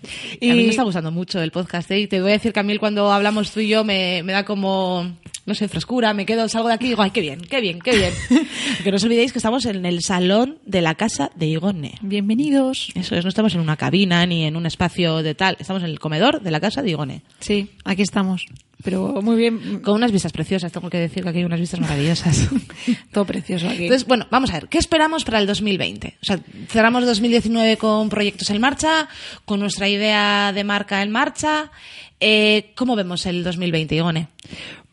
[0.00, 1.98] A mí me está gustando mucho el podcast, ¿eh?
[2.00, 4.32] Y te voy a decir que a mí cuando hablamos tú y yo me, me
[4.32, 5.16] da como,
[5.48, 7.80] no sé, frescura, me quedo, salgo de aquí y digo, ay, qué bien, qué bien,
[7.80, 8.12] qué bien.
[8.84, 11.94] que no os olvidéis que estamos en el salón de la casa de Igone.
[12.02, 12.90] Bienvenidos.
[12.94, 15.88] Eso es, no estamos en una cabina ni en un espacio de tal, estamos en
[15.88, 17.22] el comedor de la casa de Igone.
[17.40, 18.44] Sí, aquí estamos.
[18.84, 21.80] Pero muy bien, Con unas vistas preciosas, tengo que decir que aquí hay unas vistas
[21.80, 22.48] maravillosas.
[23.12, 23.84] todo precioso aquí.
[23.84, 26.18] Entonces, bueno, vamos a ver, ¿qué esperamos para el 2020?
[26.22, 26.38] O sea,
[26.68, 29.08] cerramos 2019 con proyectos en marcha,
[29.46, 31.72] con nuestra idea de marca en marcha.
[32.20, 34.28] Eh, ¿Cómo vemos el 2020, Igone?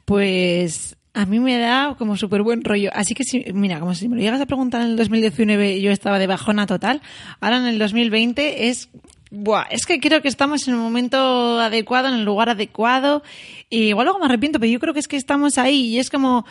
[0.05, 2.91] Pues a mí me da como súper buen rollo.
[2.93, 5.81] Así que, si, mira, como si me lo llegas a preguntar en el 2019 y
[5.81, 7.01] yo estaba de bajona total,
[7.39, 8.89] ahora en el 2020 es...
[9.31, 13.23] Buah, es que creo que estamos en el momento adecuado, en el lugar adecuado.
[13.69, 16.09] Y igual luego me arrepiento, pero yo creo que es que estamos ahí y es
[16.09, 16.45] como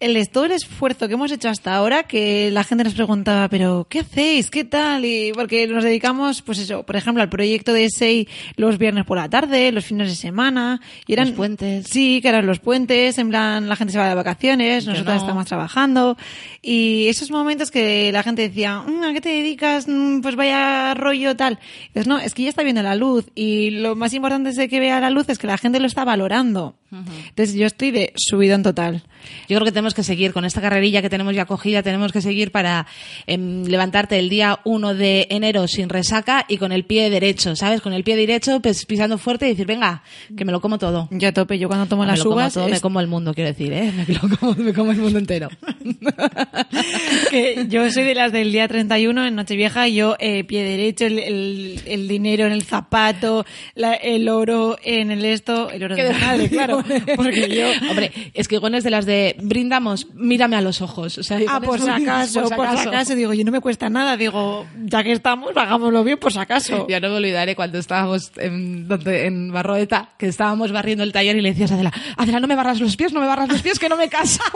[0.00, 3.86] el, todo el esfuerzo que hemos hecho hasta ahora, que la gente nos preguntaba, pero
[3.88, 4.50] ¿qué hacéis?
[4.50, 5.04] ¿Qué tal?
[5.04, 8.26] Y porque nos dedicamos, pues eso, por ejemplo, al proyecto de SEI
[8.56, 10.80] los viernes por la tarde, los fines de semana.
[11.06, 11.86] Y eran, Los puentes.
[11.86, 15.20] Sí, que eran los puentes, en plan, la gente se va de vacaciones, nosotros no.
[15.20, 16.16] estamos trabajando.
[16.62, 19.86] Y esos momentos que la gente decía, "Mm, ¿a qué te dedicas?
[19.86, 21.58] Mm, Pues vaya rollo tal.
[21.88, 23.26] Entonces, no, es que ya está viendo la luz.
[23.34, 26.04] Y lo más importante de que vea la luz es que la gente lo está
[26.04, 26.74] valorando.
[26.92, 29.02] Entonces yo estoy de subidón total.
[29.48, 32.20] Yo creo que tenemos que seguir con esta carrerilla que tenemos ya cogida, tenemos que
[32.20, 32.86] seguir para
[33.26, 37.80] em, levantarte el día 1 de enero sin resaca y con el pie derecho, ¿sabes?
[37.80, 40.02] Con el pie derecho pues, pisando fuerte y decir, venga,
[40.36, 41.08] que me lo como todo.
[41.12, 43.06] Yo a tope, yo cuando tomo me las lo como uvas todo, me como el
[43.06, 43.92] mundo, quiero decir, ¿eh?
[43.92, 45.48] Me, lo como, me como el mundo entero.
[47.30, 51.18] que yo soy de las del día 31 en Nochevieja, yo eh, pie derecho, el,
[51.18, 56.12] el- el dinero en el zapato, la- el oro en el esto, el oro de
[56.14, 56.79] madre, claro,
[57.16, 57.88] porque yo...
[57.90, 61.18] Hombre, es que Gon es de las de brindamos, mírame a los ojos.
[61.18, 64.16] O sea, Ah, por si acaso, por si acaso, digo, yo no me cuesta nada,
[64.16, 66.86] digo, ya que estamos, hagámoslo bien, por si acaso.
[66.88, 71.36] Ya no me olvidaré cuando estábamos en, donde, en Barroeta, que estábamos barriendo el taller
[71.36, 73.62] y le decías a Adela, Adela, no me barras los pies, no me barras los
[73.62, 74.42] pies, que no me caso.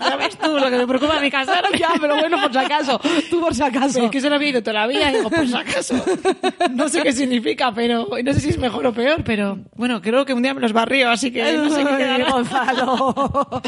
[0.00, 1.62] Ya ves tú lo que me preocupa mi casa.
[1.78, 3.00] ya, pero bueno, por si acaso,
[3.30, 3.94] tú por si acaso.
[3.94, 5.94] Pero es que se lo había ido toda la vida, digo, por si acaso.
[6.70, 10.24] No sé qué significa, pero no sé si es mejor o peor, pero bueno, creo
[10.26, 12.30] que un día me los barrio, así que no sé qué quedará.
[12.30, 13.14] Gonzalo.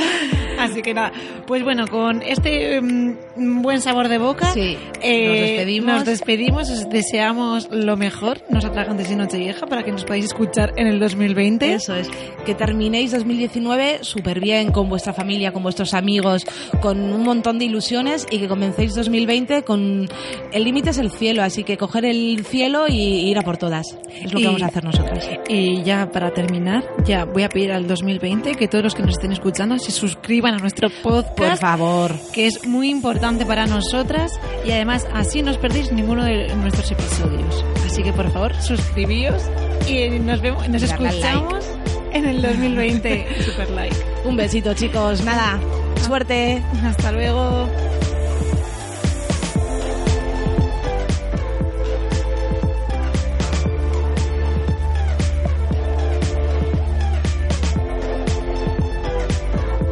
[0.59, 1.13] Así que nada,
[1.47, 5.95] pues bueno, con este mm, buen sabor de boca, Sí, eh, nos despedimos.
[5.95, 10.73] nos despedimos, os deseamos lo mejor, nos atragantes y Nochevieja para que nos podáis escuchar
[10.77, 11.75] en el 2020.
[11.75, 12.11] Eso es,
[12.45, 16.45] que terminéis 2019 súper bien con vuestra familia, con vuestros amigos,
[16.81, 20.09] con un montón de ilusiones y que comencéis 2020 con...
[20.53, 23.97] El límite es el cielo, así que coger el cielo y ir a por todas.
[24.13, 25.29] Es lo que Y- vamos a hacer nosotros.
[25.49, 29.13] Y ya para terminar, ya voy a pedir al 2020 que todos los que nos
[29.13, 31.37] estén escuchando se suscriban a nuestro podcast.
[31.37, 32.15] Por favor.
[32.33, 36.91] que es muy importante para nosotras y además así no os perdéis ninguno de nuestros
[36.91, 37.65] episodios.
[37.87, 39.43] Así que por favor, suscribíos
[39.89, 41.65] y nos vemos, nos escuchamos
[42.13, 43.43] en el 2020.
[43.45, 43.97] Super like.
[44.25, 45.25] Un besito, chicos.
[45.25, 45.59] Nada,
[46.05, 46.63] suerte.
[46.85, 47.69] Hasta luego.